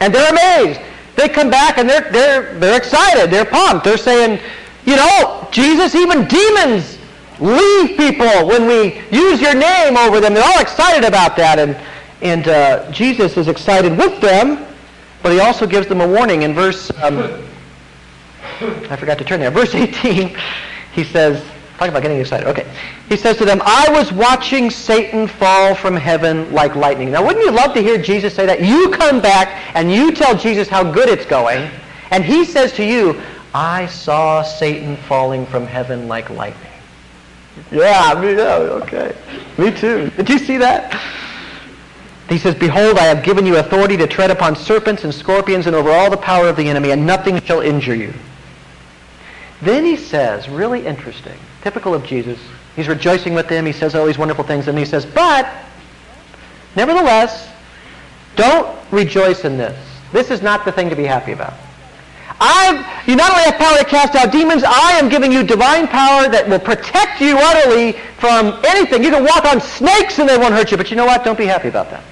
And 0.00 0.14
they're 0.14 0.30
amazed. 0.30 0.80
They 1.16 1.28
come 1.28 1.50
back 1.50 1.78
and 1.78 1.88
they're, 1.88 2.10
they're, 2.10 2.58
they're 2.58 2.78
excited. 2.78 3.30
They're 3.30 3.44
pumped. 3.44 3.84
They're 3.84 3.98
saying, 3.98 4.40
you 4.86 4.96
know, 4.96 5.46
Jesus, 5.52 5.94
even 5.94 6.26
demons 6.26 6.96
leave 7.40 7.96
people 7.96 8.46
when 8.46 8.66
we 8.66 9.02
use 9.10 9.40
your 9.40 9.54
name 9.54 9.96
over 9.96 10.20
them. 10.20 10.34
They're 10.34 10.44
all 10.44 10.60
excited 10.60 11.04
about 11.04 11.36
that. 11.36 11.58
And, 11.58 11.76
and 12.22 12.48
uh, 12.48 12.90
Jesus 12.92 13.36
is 13.36 13.48
excited 13.48 13.96
with 13.96 14.20
them, 14.20 14.66
but 15.22 15.32
he 15.32 15.40
also 15.40 15.66
gives 15.66 15.86
them 15.86 16.00
a 16.00 16.08
warning 16.08 16.42
in 16.42 16.54
verse, 16.54 16.90
um, 17.02 17.18
I 18.60 18.96
forgot 18.96 19.18
to 19.18 19.24
turn 19.24 19.40
there, 19.40 19.50
verse 19.50 19.74
18, 19.74 20.36
he 20.92 21.04
says, 21.04 21.42
talk 21.78 21.88
about 21.88 22.02
getting 22.02 22.20
excited. 22.20 22.46
Okay. 22.46 22.70
He 23.08 23.16
says 23.16 23.38
to 23.38 23.46
them, 23.46 23.62
I 23.64 23.88
was 23.90 24.12
watching 24.12 24.70
Satan 24.70 25.26
fall 25.26 25.74
from 25.74 25.96
heaven 25.96 26.52
like 26.52 26.76
lightning. 26.76 27.10
Now, 27.10 27.24
wouldn't 27.24 27.44
you 27.44 27.52
love 27.52 27.72
to 27.74 27.80
hear 27.80 27.96
Jesus 27.96 28.34
say 28.34 28.44
that? 28.44 28.62
You 28.62 28.90
come 28.90 29.22
back 29.22 29.74
and 29.74 29.90
you 29.90 30.12
tell 30.12 30.36
Jesus 30.36 30.68
how 30.68 30.90
good 30.90 31.08
it's 31.08 31.24
going, 31.24 31.70
and 32.10 32.22
he 32.22 32.44
says 32.44 32.72
to 32.74 32.84
you, 32.84 33.20
I 33.54 33.86
saw 33.86 34.42
Satan 34.42 34.96
falling 34.96 35.46
from 35.46 35.66
heaven 35.66 36.06
like 36.06 36.28
lightning. 36.28 36.69
Yeah, 37.70 38.14
me 38.20 38.34
too. 38.34 38.42
Okay. 38.42 39.16
Me 39.58 39.70
too. 39.70 40.10
Did 40.16 40.28
you 40.28 40.38
see 40.38 40.56
that? 40.58 41.00
He 42.28 42.38
says, 42.38 42.54
Behold, 42.54 42.96
I 42.96 43.04
have 43.04 43.24
given 43.24 43.44
you 43.44 43.56
authority 43.56 43.96
to 43.96 44.06
tread 44.06 44.30
upon 44.30 44.54
serpents 44.54 45.04
and 45.04 45.12
scorpions 45.12 45.66
and 45.66 45.74
over 45.74 45.90
all 45.90 46.10
the 46.10 46.16
power 46.16 46.48
of 46.48 46.56
the 46.56 46.68
enemy, 46.68 46.92
and 46.92 47.04
nothing 47.04 47.40
shall 47.42 47.60
injure 47.60 47.94
you. 47.94 48.14
Then 49.62 49.84
he 49.84 49.96
says, 49.96 50.48
really 50.48 50.86
interesting, 50.86 51.38
typical 51.62 51.92
of 51.92 52.04
Jesus, 52.04 52.38
he's 52.76 52.88
rejoicing 52.88 53.34
with 53.34 53.48
them, 53.48 53.66
he 53.66 53.72
says 53.72 53.94
all 53.94 54.06
these 54.06 54.16
wonderful 54.16 54.44
things, 54.44 54.68
and 54.68 54.78
he 54.78 54.84
says, 54.84 55.04
but, 55.04 55.52
nevertheless, 56.76 57.50
don't 58.36 58.74
rejoice 58.90 59.44
in 59.44 59.58
this. 59.58 59.78
This 60.12 60.30
is 60.30 60.40
not 60.40 60.64
the 60.64 60.72
thing 60.72 60.88
to 60.88 60.96
be 60.96 61.04
happy 61.04 61.32
about. 61.32 61.54
I've, 62.40 63.06
you 63.06 63.16
not 63.16 63.30
only 63.32 63.44
have 63.44 63.56
power 63.56 63.76
to 63.76 63.84
cast 63.84 64.14
out 64.14 64.32
demons, 64.32 64.64
I 64.64 64.92
am 64.92 65.10
giving 65.10 65.30
you 65.30 65.42
divine 65.42 65.86
power 65.86 66.28
that 66.28 66.48
will 66.48 66.58
protect 66.58 67.20
you 67.20 67.36
utterly 67.38 67.92
from 68.18 68.58
anything. 68.64 69.04
You 69.04 69.10
can 69.10 69.24
walk 69.24 69.44
on 69.44 69.60
snakes 69.60 70.18
and 70.18 70.28
they 70.28 70.38
won't 70.38 70.54
hurt 70.54 70.70
you. 70.70 70.78
But 70.78 70.90
you 70.90 70.96
know 70.96 71.04
what? 71.04 71.22
Don't 71.22 71.36
be 71.36 71.44
happy 71.44 71.68
about 71.68 71.90
that. 71.90 72.02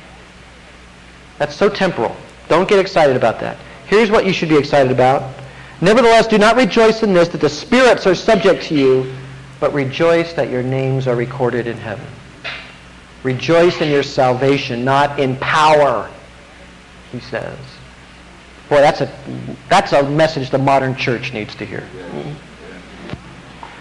That's 1.38 1.54
so 1.54 1.70
temporal. 1.70 2.14
Don't 2.48 2.68
get 2.68 2.78
excited 2.78 3.16
about 3.16 3.40
that. 3.40 3.56
Here's 3.86 4.10
what 4.10 4.26
you 4.26 4.34
should 4.34 4.50
be 4.50 4.56
excited 4.56 4.92
about. 4.92 5.34
Nevertheless, 5.80 6.26
do 6.26 6.36
not 6.36 6.56
rejoice 6.56 7.02
in 7.02 7.14
this, 7.14 7.28
that 7.28 7.40
the 7.40 7.48
spirits 7.48 8.06
are 8.06 8.14
subject 8.14 8.64
to 8.64 8.74
you, 8.74 9.14
but 9.60 9.72
rejoice 9.72 10.34
that 10.34 10.50
your 10.50 10.62
names 10.62 11.06
are 11.06 11.16
recorded 11.16 11.66
in 11.66 11.76
heaven. 11.76 12.06
Rejoice 13.22 13.80
in 13.80 13.88
your 13.88 14.02
salvation, 14.02 14.84
not 14.84 15.18
in 15.18 15.36
power, 15.36 16.10
he 17.12 17.20
says. 17.20 17.58
Boy, 18.68 18.80
that's 18.80 19.00
a, 19.00 19.12
that's 19.68 19.92
a 19.92 20.08
message 20.08 20.50
the 20.50 20.58
modern 20.58 20.94
church 20.94 21.32
needs 21.32 21.54
to 21.56 21.64
hear. 21.64 21.86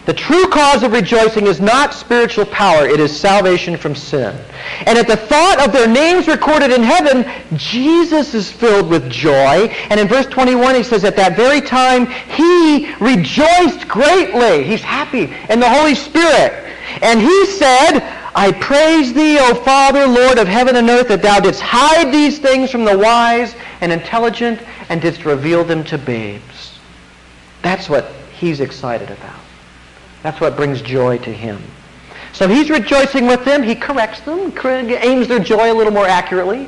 The 0.08 0.14
true 0.14 0.48
cause 0.48 0.84
of 0.84 0.94
rejoicing 0.94 1.48
is 1.48 1.60
not 1.60 1.94
spiritual 1.94 2.46
power, 2.46 2.88
it 2.88 3.02
is 3.02 3.14
salvation 3.14 3.76
from 3.76 3.94
sin. 3.94 4.40
And 4.86 4.98
at 4.98 5.06
the 5.06 5.18
thought 5.18 5.66
of 5.66 5.74
their 5.74 5.90
names 5.90 6.30
recorded 6.30 6.72
in 6.72 6.82
heaven, 6.82 7.30
Jesus 7.58 8.34
is 8.34 8.50
filled 8.50 8.90
with 8.90 9.10
joy. 9.10 9.68
And 9.90 10.00
in 10.00 10.08
verse 10.08 10.26
21, 10.28 10.76
he 10.76 10.84
says, 10.84 11.04
At 11.04 11.18
that 11.18 11.36
very 11.36 11.60
time, 11.60 12.06
he 12.06 12.94
rejoiced 13.02 13.90
greatly. 13.90 14.64
He's 14.64 14.82
happy 14.82 15.34
in 15.50 15.60
the 15.60 15.70
Holy 15.70 15.96
Spirit. 15.96 16.54
And 17.02 17.20
he 17.20 17.46
said, 17.48 18.00
I 18.34 18.54
praise 18.62 19.14
thee, 19.14 19.40
O 19.40 19.56
Father, 19.56 20.08
Lord 20.08 20.38
of 20.38 20.48
heaven 20.48 20.78
and 20.78 20.90
earth, 20.90 21.10
that 21.10 21.22
thou 21.22 21.42
didst 21.42 21.60
hide 21.60 22.14
these 22.14 22.40
things 22.40 22.72
from 22.72 22.86
the 22.86 22.98
wise 22.98 23.56
and 23.82 23.92
intelligent 23.92 24.62
and 24.90 25.02
didst 25.02 25.26
reveal 25.26 25.64
them 25.64 25.84
to 25.86 25.98
babes. 25.98 26.80
That's 27.62 27.90
what 27.90 28.12
he's 28.38 28.60
excited 28.60 29.10
about. 29.10 29.40
That's 30.24 30.40
what 30.40 30.56
brings 30.56 30.82
joy 30.82 31.18
to 31.20 31.32
him. 31.32 31.62
So 32.34 32.48
he's 32.48 32.70
rejoicing 32.70 33.26
with 33.28 33.46
them. 33.46 33.64
He 33.64 33.76
corrects 33.76 34.22
them, 34.22 34.54
aims 34.66 35.28
their 35.28 35.40
joy 35.40 35.72
a 35.72 35.76
little 35.76 35.94
more 35.94 36.06
accurately. 36.06 36.68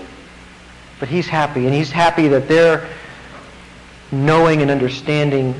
But 0.99 1.09
he's 1.09 1.27
happy, 1.27 1.65
and 1.65 1.73
he's 1.73 1.91
happy 1.91 2.27
that 2.27 2.47
they're 2.47 2.89
knowing 4.11 4.61
and 4.61 4.71
understanding 4.71 5.53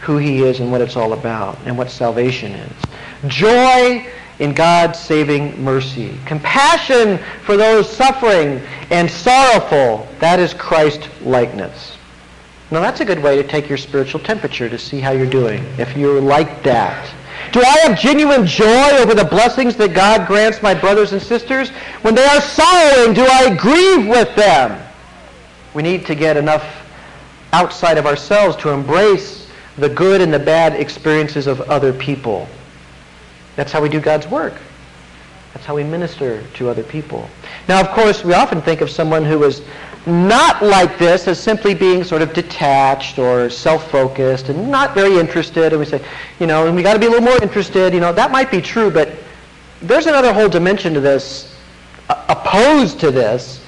who 0.00 0.18
he 0.18 0.42
is 0.42 0.60
and 0.60 0.70
what 0.70 0.80
it's 0.80 0.96
all 0.96 1.14
about 1.14 1.58
and 1.64 1.76
what 1.78 1.90
salvation 1.90 2.52
is. 2.52 2.72
Joy 3.26 4.06
in 4.38 4.52
God's 4.52 4.98
saving 4.98 5.62
mercy. 5.62 6.18
Compassion 6.26 7.18
for 7.44 7.56
those 7.56 7.90
suffering 7.90 8.60
and 8.90 9.10
sorrowful. 9.10 10.06
That 10.20 10.38
is 10.38 10.52
Christ 10.52 11.08
likeness. 11.22 11.93
Now 12.74 12.80
that's 12.80 12.98
a 12.98 13.04
good 13.04 13.22
way 13.22 13.36
to 13.36 13.44
take 13.44 13.68
your 13.68 13.78
spiritual 13.78 14.18
temperature 14.18 14.68
to 14.68 14.76
see 14.76 14.98
how 14.98 15.12
you're 15.12 15.30
doing, 15.30 15.64
if 15.78 15.96
you're 15.96 16.20
like 16.20 16.64
that. 16.64 17.08
Do 17.52 17.60
I 17.60 17.78
have 17.86 17.96
genuine 17.96 18.48
joy 18.48 18.90
over 18.96 19.14
the 19.14 19.24
blessings 19.24 19.76
that 19.76 19.94
God 19.94 20.26
grants 20.26 20.60
my 20.60 20.74
brothers 20.74 21.12
and 21.12 21.22
sisters? 21.22 21.70
When 22.02 22.16
they 22.16 22.24
are 22.24 22.40
sorrowing, 22.40 23.14
do 23.14 23.24
I 23.24 23.54
grieve 23.54 24.08
with 24.08 24.34
them? 24.34 24.84
We 25.72 25.84
need 25.84 26.04
to 26.06 26.16
get 26.16 26.36
enough 26.36 26.84
outside 27.52 27.96
of 27.96 28.06
ourselves 28.06 28.56
to 28.56 28.70
embrace 28.70 29.48
the 29.78 29.88
good 29.88 30.20
and 30.20 30.34
the 30.34 30.40
bad 30.40 30.72
experiences 30.72 31.46
of 31.46 31.60
other 31.60 31.92
people. 31.92 32.48
That's 33.54 33.70
how 33.70 33.82
we 33.82 33.88
do 33.88 34.00
God's 34.00 34.26
work. 34.26 34.54
That's 35.52 35.64
how 35.64 35.76
we 35.76 35.84
minister 35.84 36.42
to 36.54 36.68
other 36.68 36.82
people. 36.82 37.30
Now, 37.68 37.80
of 37.80 37.90
course, 37.90 38.24
we 38.24 38.34
often 38.34 38.60
think 38.60 38.80
of 38.80 38.90
someone 38.90 39.24
who 39.24 39.44
is 39.44 39.62
not 40.06 40.62
like 40.62 40.98
this 40.98 41.26
as 41.28 41.40
simply 41.40 41.74
being 41.74 42.04
sort 42.04 42.20
of 42.20 42.32
detached 42.32 43.18
or 43.18 43.48
self-focused 43.48 44.48
and 44.50 44.70
not 44.70 44.94
very 44.94 45.18
interested. 45.18 45.72
And 45.72 45.80
we 45.80 45.86
say, 45.86 46.04
you 46.38 46.46
know, 46.46 46.66
and 46.66 46.76
we 46.76 46.82
got 46.82 46.92
to 46.94 46.98
be 46.98 47.06
a 47.06 47.10
little 47.10 47.24
more 47.24 47.42
interested. 47.42 47.94
You 47.94 48.00
know, 48.00 48.12
that 48.12 48.30
might 48.30 48.50
be 48.50 48.60
true, 48.60 48.90
but 48.90 49.12
there's 49.80 50.06
another 50.06 50.32
whole 50.32 50.48
dimension 50.48 50.94
to 50.94 51.00
this, 51.00 51.56
uh, 52.08 52.24
opposed 52.28 53.00
to 53.00 53.10
this, 53.10 53.64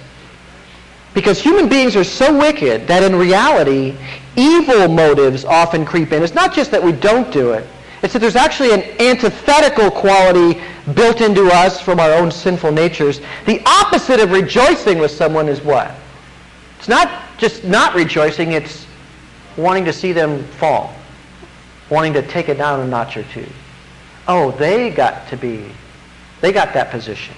because 1.15 1.41
human 1.41 1.69
beings 1.69 1.97
are 1.97 2.05
so 2.05 2.39
wicked 2.39 2.87
that 2.87 3.03
in 3.03 3.17
reality, 3.17 3.97
evil 4.37 4.89
motives 4.89 5.47
often 5.47 5.87
creep 5.87 6.13
in. 6.13 6.23
It's 6.23 6.35
not 6.35 6.53
just 6.53 6.71
that 6.71 6.83
we 6.83 6.93
don't 6.93 7.33
do 7.33 7.53
it. 7.53 7.67
It's 8.03 8.13
that 8.13 8.19
there's 8.19 8.37
actually 8.37 8.73
an 8.73 8.83
antithetical 9.01 9.91
quality 9.91 10.61
built 10.95 11.23
into 11.23 11.47
us 11.47 11.81
from 11.81 11.99
our 11.99 12.13
own 12.13 12.31
sinful 12.31 12.73
natures. 12.73 13.23
The 13.47 13.63
opposite 13.65 14.21
of 14.21 14.31
rejoicing 14.31 14.99
with 14.99 15.11
someone 15.11 15.49
is 15.49 15.63
what? 15.63 15.95
It's 16.87 16.89
not 16.89 17.37
just 17.37 17.65
not 17.65 17.97
rejoicing, 17.97 18.53
it's 18.53 18.87
wanting 19.57 19.85
to 19.87 19.93
see 19.93 20.13
them 20.13 20.45
fall, 20.45 20.95
wanting 21.91 22.13
to 22.13 22.23
take 22.23 22.49
it 22.49 22.59
down 22.59 22.79
a 22.79 22.87
notch 22.87 23.17
or 23.17 23.25
two. 23.25 23.45
Oh, 24.29 24.53
they 24.53 24.91
got 24.91 25.27
to 25.31 25.37
be, 25.37 25.69
they 26.41 26.53
got 26.53 26.73
that 26.75 26.93
position. 26.93 27.35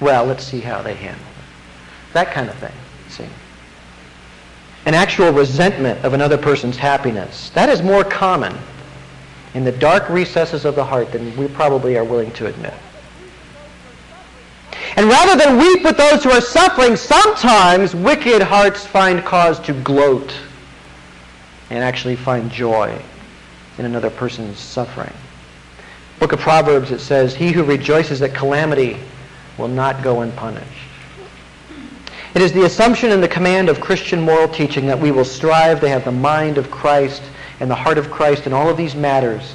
Well, 0.00 0.24
let's 0.24 0.42
see 0.42 0.58
how 0.58 0.82
they 0.82 0.94
handle 0.94 1.22
it. 1.22 2.14
That 2.14 2.32
kind 2.32 2.50
of 2.50 2.56
thing, 2.56 2.72
see. 3.08 3.28
An 4.86 4.94
actual 4.94 5.32
resentment 5.32 6.04
of 6.04 6.12
another 6.12 6.36
person's 6.36 6.76
happiness. 6.76 7.50
That 7.50 7.68
is 7.68 7.82
more 7.82 8.02
common 8.02 8.58
in 9.54 9.62
the 9.62 9.70
dark 9.70 10.08
recesses 10.08 10.64
of 10.64 10.74
the 10.74 10.84
heart 10.84 11.12
than 11.12 11.36
we 11.36 11.46
probably 11.46 11.96
are 11.96 12.02
willing 12.02 12.32
to 12.32 12.46
admit. 12.46 12.74
And 15.00 15.08
rather 15.08 15.34
than 15.34 15.56
weep 15.56 15.82
with 15.82 15.96
those 15.96 16.22
who 16.22 16.30
are 16.30 16.42
suffering, 16.42 16.94
sometimes 16.94 17.94
wicked 17.94 18.42
hearts 18.42 18.84
find 18.84 19.24
cause 19.24 19.58
to 19.60 19.72
gloat 19.72 20.30
and 21.70 21.82
actually 21.82 22.16
find 22.16 22.52
joy 22.52 23.00
in 23.78 23.86
another 23.86 24.10
person's 24.10 24.58
suffering. 24.58 25.14
Book 26.18 26.32
of 26.32 26.40
Proverbs, 26.40 26.90
it 26.90 26.98
says, 26.98 27.34
He 27.34 27.50
who 27.50 27.64
rejoices 27.64 28.20
at 28.20 28.34
calamity 28.34 28.98
will 29.56 29.68
not 29.68 30.02
go 30.02 30.20
unpunished. 30.20 30.68
It 32.34 32.42
is 32.42 32.52
the 32.52 32.66
assumption 32.66 33.10
and 33.10 33.22
the 33.22 33.28
command 33.28 33.70
of 33.70 33.80
Christian 33.80 34.20
moral 34.20 34.48
teaching 34.48 34.86
that 34.88 35.00
we 35.00 35.12
will 35.12 35.24
strive 35.24 35.80
to 35.80 35.88
have 35.88 36.04
the 36.04 36.12
mind 36.12 36.58
of 36.58 36.70
Christ 36.70 37.22
and 37.60 37.70
the 37.70 37.74
heart 37.74 37.96
of 37.96 38.10
Christ 38.10 38.46
in 38.46 38.52
all 38.52 38.68
of 38.68 38.76
these 38.76 38.94
matters. 38.94 39.54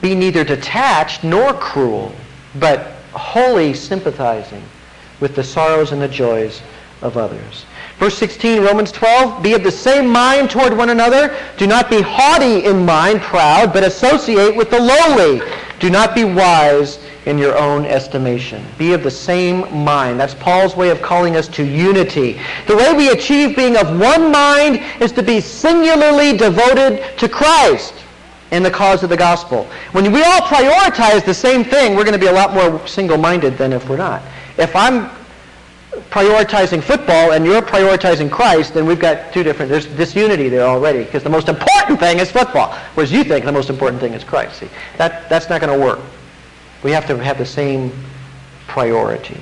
Be 0.00 0.16
neither 0.16 0.42
detached 0.42 1.22
nor 1.22 1.54
cruel, 1.54 2.12
but 2.56 2.94
wholly 3.12 3.74
sympathizing 3.74 4.62
with 5.20 5.34
the 5.34 5.44
sorrows 5.44 5.92
and 5.92 6.00
the 6.00 6.08
joys 6.08 6.62
of 7.02 7.16
others. 7.16 7.64
Verse 7.98 8.16
16, 8.16 8.62
Romans 8.62 8.92
12, 8.92 9.42
be 9.42 9.52
of 9.52 9.62
the 9.62 9.70
same 9.70 10.08
mind 10.08 10.50
toward 10.50 10.76
one 10.76 10.90
another. 10.90 11.36
Do 11.56 11.66
not 11.66 11.90
be 11.90 12.00
haughty 12.00 12.64
in 12.64 12.84
mind, 12.84 13.20
proud, 13.20 13.72
but 13.72 13.84
associate 13.84 14.56
with 14.56 14.70
the 14.70 14.80
lowly. 14.80 15.42
Do 15.78 15.90
not 15.90 16.14
be 16.14 16.24
wise 16.24 16.98
in 17.26 17.36
your 17.36 17.56
own 17.58 17.84
estimation. 17.84 18.64
Be 18.78 18.92
of 18.92 19.02
the 19.02 19.10
same 19.10 19.60
mind. 19.84 20.18
That's 20.18 20.34
Paul's 20.34 20.76
way 20.76 20.90
of 20.90 21.02
calling 21.02 21.36
us 21.36 21.48
to 21.48 21.64
unity. 21.64 22.40
The 22.66 22.76
way 22.76 22.92
we 22.94 23.10
achieve 23.10 23.56
being 23.56 23.76
of 23.76 23.98
one 23.98 24.32
mind 24.32 24.80
is 25.00 25.12
to 25.12 25.22
be 25.22 25.40
singularly 25.40 26.36
devoted 26.36 27.18
to 27.18 27.28
Christ 27.28 27.94
and 28.50 28.64
the 28.64 28.70
cause 28.70 29.02
of 29.02 29.10
the 29.10 29.16
gospel. 29.16 29.64
When 29.92 30.10
we 30.12 30.22
all 30.22 30.40
prioritize 30.40 31.24
the 31.24 31.34
same 31.34 31.64
thing, 31.64 31.94
we're 31.94 32.04
going 32.04 32.18
to 32.18 32.18
be 32.18 32.26
a 32.26 32.32
lot 32.32 32.52
more 32.52 32.86
single-minded 32.86 33.56
than 33.56 33.72
if 33.72 33.88
we're 33.88 33.96
not. 33.96 34.22
If 34.58 34.74
I'm 34.74 35.10
prioritizing 36.10 36.82
football 36.82 37.32
and 37.32 37.44
you're 37.44 37.62
prioritizing 37.62 38.30
Christ, 38.30 38.74
then 38.74 38.86
we've 38.86 39.00
got 39.00 39.32
two 39.32 39.42
different, 39.42 39.70
there's 39.70 39.86
disunity 39.86 40.48
there 40.48 40.66
already 40.66 41.04
because 41.04 41.22
the 41.22 41.30
most 41.30 41.48
important 41.48 42.00
thing 42.00 42.18
is 42.18 42.30
football, 42.30 42.74
whereas 42.94 43.12
you 43.12 43.24
think 43.24 43.44
the 43.44 43.52
most 43.52 43.70
important 43.70 44.00
thing 44.00 44.12
is 44.12 44.24
Christ. 44.24 44.60
See, 44.60 44.68
that, 44.98 45.28
that's 45.28 45.48
not 45.48 45.60
going 45.60 45.78
to 45.78 45.84
work. 45.84 46.00
We 46.82 46.90
have 46.92 47.06
to 47.06 47.18
have 47.18 47.38
the 47.38 47.46
same 47.46 47.92
priority. 48.66 49.40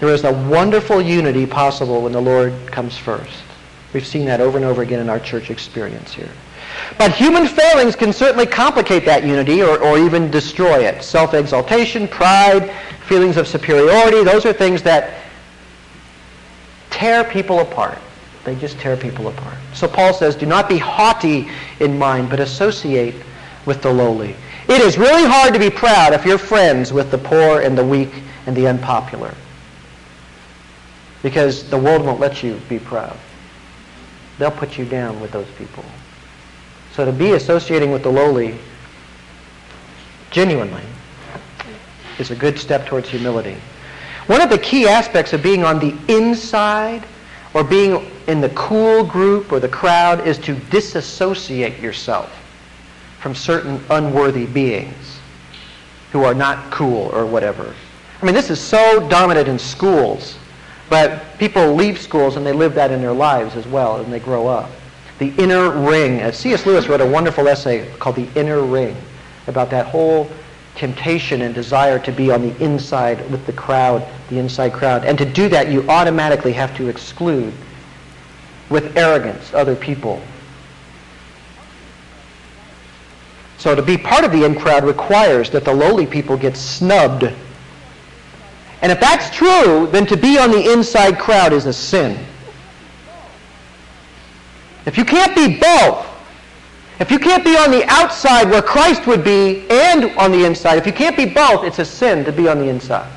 There 0.00 0.08
is 0.08 0.24
a 0.24 0.32
wonderful 0.48 1.00
unity 1.00 1.46
possible 1.46 2.02
when 2.02 2.12
the 2.12 2.20
Lord 2.20 2.52
comes 2.66 2.96
first. 2.96 3.42
We've 3.92 4.06
seen 4.06 4.26
that 4.26 4.40
over 4.40 4.56
and 4.56 4.64
over 4.64 4.82
again 4.82 5.00
in 5.00 5.08
our 5.08 5.20
church 5.20 5.50
experience 5.50 6.12
here. 6.12 6.30
But 6.98 7.12
human 7.12 7.46
failings 7.46 7.96
can 7.96 8.12
certainly 8.12 8.46
complicate 8.46 9.04
that 9.04 9.24
unity 9.24 9.62
or, 9.62 9.82
or 9.82 9.98
even 9.98 10.30
destroy 10.30 10.84
it. 10.84 11.02
Self-exaltation, 11.02 12.08
pride, 12.08 12.74
feelings 13.06 13.36
of 13.36 13.48
superiority, 13.48 14.22
those 14.24 14.46
are 14.46 14.52
things 14.52 14.82
that 14.82 15.18
tear 16.90 17.24
people 17.24 17.60
apart. 17.60 17.98
They 18.44 18.54
just 18.56 18.78
tear 18.78 18.96
people 18.96 19.28
apart. 19.28 19.56
So 19.74 19.88
Paul 19.88 20.12
says, 20.12 20.34
do 20.34 20.46
not 20.46 20.68
be 20.68 20.78
haughty 20.78 21.48
in 21.80 21.98
mind, 21.98 22.30
but 22.30 22.40
associate 22.40 23.14
with 23.66 23.82
the 23.82 23.92
lowly. 23.92 24.34
It 24.68 24.80
is 24.80 24.98
really 24.98 25.28
hard 25.28 25.52
to 25.54 25.60
be 25.60 25.70
proud 25.70 26.12
if 26.12 26.24
you're 26.24 26.38
friends 26.38 26.92
with 26.92 27.10
the 27.10 27.18
poor 27.18 27.60
and 27.60 27.76
the 27.76 27.84
weak 27.84 28.10
and 28.46 28.56
the 28.56 28.66
unpopular. 28.66 29.34
Because 31.22 31.68
the 31.70 31.78
world 31.78 32.04
won't 32.04 32.20
let 32.20 32.42
you 32.42 32.60
be 32.68 32.78
proud. 32.78 33.16
They'll 34.38 34.50
put 34.50 34.78
you 34.78 34.84
down 34.84 35.20
with 35.20 35.30
those 35.30 35.48
people. 35.56 35.84
So 36.94 37.04
to 37.04 37.12
be 37.12 37.32
associating 37.32 37.90
with 37.90 38.02
the 38.02 38.10
lowly 38.10 38.56
genuinely 40.30 40.82
is 42.18 42.30
a 42.30 42.36
good 42.36 42.58
step 42.58 42.86
towards 42.86 43.08
humility. 43.08 43.56
One 44.26 44.40
of 44.40 44.50
the 44.50 44.58
key 44.58 44.86
aspects 44.86 45.32
of 45.32 45.42
being 45.42 45.64
on 45.64 45.78
the 45.78 45.96
inside 46.08 47.02
or 47.54 47.64
being 47.64 48.10
in 48.28 48.40
the 48.40 48.50
cool 48.50 49.04
group 49.04 49.52
or 49.52 49.60
the 49.60 49.68
crowd 49.68 50.26
is 50.26 50.38
to 50.38 50.54
disassociate 50.54 51.80
yourself 51.80 52.30
from 53.20 53.34
certain 53.34 53.82
unworthy 53.90 54.46
beings 54.46 55.18
who 56.12 56.24
are 56.24 56.34
not 56.34 56.70
cool 56.70 57.10
or 57.14 57.24
whatever. 57.24 57.74
I 58.20 58.24
mean, 58.24 58.34
this 58.34 58.50
is 58.50 58.60
so 58.60 59.08
dominant 59.08 59.48
in 59.48 59.58
schools, 59.58 60.36
but 60.90 61.38
people 61.38 61.74
leave 61.74 61.98
schools 61.98 62.36
and 62.36 62.44
they 62.44 62.52
live 62.52 62.74
that 62.74 62.90
in 62.90 63.00
their 63.00 63.12
lives 63.12 63.56
as 63.56 63.66
well 63.66 63.96
and 63.96 64.12
they 64.12 64.20
grow 64.20 64.46
up. 64.46 64.70
The 65.18 65.32
inner 65.42 65.70
ring. 65.70 66.20
Uh, 66.20 66.32
C.S. 66.32 66.66
Lewis 66.66 66.88
wrote 66.88 67.00
a 67.00 67.06
wonderful 67.06 67.48
essay 67.48 67.88
called 67.98 68.16
The 68.16 68.28
Inner 68.38 68.62
Ring 68.62 68.96
about 69.46 69.70
that 69.70 69.86
whole 69.86 70.30
temptation 70.74 71.42
and 71.42 71.54
desire 71.54 71.98
to 71.98 72.12
be 72.12 72.30
on 72.30 72.42
the 72.42 72.64
inside 72.64 73.30
with 73.30 73.44
the 73.46 73.52
crowd, 73.52 74.06
the 74.30 74.38
inside 74.38 74.72
crowd. 74.72 75.04
And 75.04 75.18
to 75.18 75.24
do 75.24 75.48
that, 75.50 75.70
you 75.70 75.88
automatically 75.88 76.52
have 76.52 76.76
to 76.76 76.88
exclude 76.88 77.52
with 78.70 78.96
arrogance 78.96 79.52
other 79.52 79.76
people 79.76 80.22
So 83.62 83.76
to 83.76 83.82
be 83.82 83.96
part 83.96 84.24
of 84.24 84.32
the 84.32 84.44
in 84.44 84.56
crowd 84.56 84.82
requires 84.82 85.48
that 85.50 85.64
the 85.64 85.72
lowly 85.72 86.04
people 86.04 86.36
get 86.36 86.56
snubbed. 86.56 87.22
And 88.82 88.90
if 88.90 88.98
that's 88.98 89.30
true, 89.30 89.86
then 89.92 90.04
to 90.06 90.16
be 90.16 90.36
on 90.36 90.50
the 90.50 90.72
inside 90.72 91.20
crowd 91.20 91.52
is 91.52 91.66
a 91.66 91.72
sin. 91.72 92.18
If 94.86 94.98
you 94.98 95.04
can't 95.04 95.34
be 95.34 95.58
both, 95.58 96.06
if 96.98 97.10
you 97.10 97.18
can't 97.18 97.44
be 97.44 97.56
on 97.56 97.70
the 97.70 97.84
outside 97.88 98.48
where 98.50 98.62
Christ 98.62 99.06
would 99.06 99.24
be 99.24 99.68
and 99.70 100.16
on 100.18 100.30
the 100.30 100.44
inside, 100.44 100.78
if 100.78 100.86
you 100.86 100.92
can't 100.92 101.16
be 101.16 101.26
both, 101.26 101.64
it's 101.64 101.78
a 101.78 101.84
sin 101.84 102.24
to 102.24 102.32
be 102.32 102.48
on 102.48 102.58
the 102.58 102.68
inside. 102.68 103.10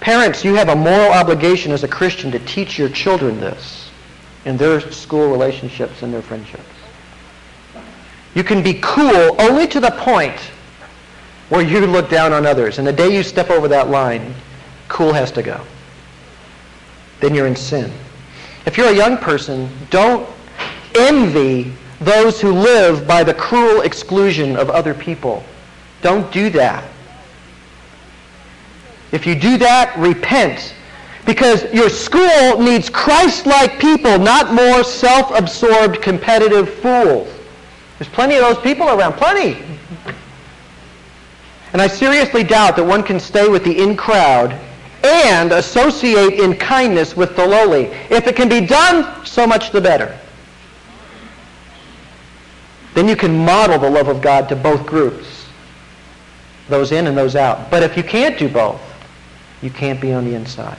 Parents, 0.00 0.44
you 0.44 0.54
have 0.54 0.68
a 0.68 0.76
moral 0.76 1.12
obligation 1.12 1.72
as 1.72 1.84
a 1.84 1.88
Christian 1.88 2.30
to 2.30 2.38
teach 2.40 2.78
your 2.78 2.88
children 2.88 3.40
this 3.40 3.90
in 4.44 4.56
their 4.56 4.80
school 4.92 5.30
relationships 5.30 6.02
and 6.02 6.12
their 6.12 6.22
friendships. 6.22 6.64
You 8.34 8.44
can 8.44 8.62
be 8.62 8.78
cool 8.80 9.36
only 9.40 9.66
to 9.66 9.80
the 9.80 9.90
point 9.90 10.38
where 11.48 11.62
you 11.62 11.86
look 11.86 12.08
down 12.08 12.32
on 12.32 12.46
others. 12.46 12.78
And 12.78 12.86
the 12.86 12.92
day 12.92 13.14
you 13.14 13.22
step 13.22 13.50
over 13.50 13.68
that 13.68 13.88
line, 13.90 14.34
cool 14.88 15.12
has 15.12 15.32
to 15.32 15.42
go. 15.42 15.60
Then 17.20 17.34
you're 17.34 17.46
in 17.46 17.56
sin. 17.56 17.92
If 18.68 18.76
you're 18.76 18.90
a 18.90 18.94
young 18.94 19.16
person, 19.16 19.66
don't 19.88 20.28
envy 20.94 21.72
those 22.02 22.38
who 22.38 22.52
live 22.52 23.06
by 23.06 23.24
the 23.24 23.32
cruel 23.32 23.80
exclusion 23.80 24.56
of 24.58 24.68
other 24.68 24.92
people. 24.92 25.42
Don't 26.02 26.30
do 26.30 26.50
that. 26.50 26.84
If 29.10 29.26
you 29.26 29.34
do 29.34 29.56
that, 29.56 29.96
repent. 29.96 30.74
Because 31.24 31.64
your 31.72 31.88
school 31.88 32.60
needs 32.60 32.90
Christ-like 32.90 33.80
people, 33.80 34.18
not 34.18 34.52
more 34.52 34.84
self-absorbed 34.84 36.02
competitive 36.02 36.68
fools. 36.68 37.26
There's 37.98 38.12
plenty 38.12 38.34
of 38.34 38.42
those 38.42 38.62
people 38.62 38.86
around, 38.90 39.14
plenty. 39.14 39.64
And 41.72 41.80
I 41.80 41.86
seriously 41.86 42.44
doubt 42.44 42.76
that 42.76 42.84
one 42.84 43.02
can 43.02 43.18
stay 43.18 43.48
with 43.48 43.64
the 43.64 43.82
in 43.82 43.96
crowd 43.96 44.60
and 45.04 45.52
associate 45.52 46.40
in 46.40 46.56
kindness 46.56 47.16
with 47.16 47.36
the 47.36 47.46
lowly. 47.46 47.84
If 48.10 48.26
it 48.26 48.36
can 48.36 48.48
be 48.48 48.60
done, 48.60 49.24
so 49.24 49.46
much 49.46 49.70
the 49.70 49.80
better. 49.80 50.18
Then 52.94 53.08
you 53.08 53.16
can 53.16 53.44
model 53.44 53.78
the 53.78 53.90
love 53.90 54.08
of 54.08 54.20
God 54.20 54.48
to 54.48 54.56
both 54.56 54.86
groups, 54.86 55.46
those 56.68 56.90
in 56.90 57.06
and 57.06 57.16
those 57.16 57.36
out. 57.36 57.70
But 57.70 57.82
if 57.82 57.96
you 57.96 58.02
can't 58.02 58.38
do 58.38 58.48
both, 58.48 58.80
you 59.62 59.70
can't 59.70 60.00
be 60.00 60.12
on 60.12 60.24
the 60.24 60.34
inside. 60.34 60.78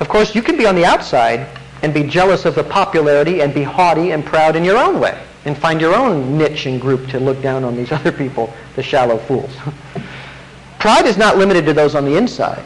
Of 0.00 0.08
course, 0.08 0.34
you 0.34 0.42
can 0.42 0.56
be 0.56 0.66
on 0.66 0.74
the 0.74 0.84
outside 0.84 1.48
and 1.82 1.92
be 1.92 2.02
jealous 2.02 2.44
of 2.44 2.54
the 2.54 2.64
popularity 2.64 3.40
and 3.40 3.52
be 3.52 3.62
haughty 3.62 4.12
and 4.12 4.24
proud 4.24 4.56
in 4.56 4.64
your 4.64 4.78
own 4.78 5.00
way 5.00 5.22
and 5.44 5.56
find 5.56 5.80
your 5.80 5.94
own 5.94 6.36
niche 6.36 6.66
and 6.66 6.80
group 6.80 7.08
to 7.08 7.20
look 7.20 7.40
down 7.40 7.64
on 7.64 7.76
these 7.76 7.92
other 7.92 8.12
people, 8.12 8.52
the 8.74 8.82
shallow 8.82 9.18
fools. 9.18 9.54
Pride 10.78 11.06
is 11.06 11.16
not 11.16 11.38
limited 11.38 11.66
to 11.66 11.72
those 11.72 11.94
on 11.94 12.04
the 12.04 12.16
inside. 12.16 12.64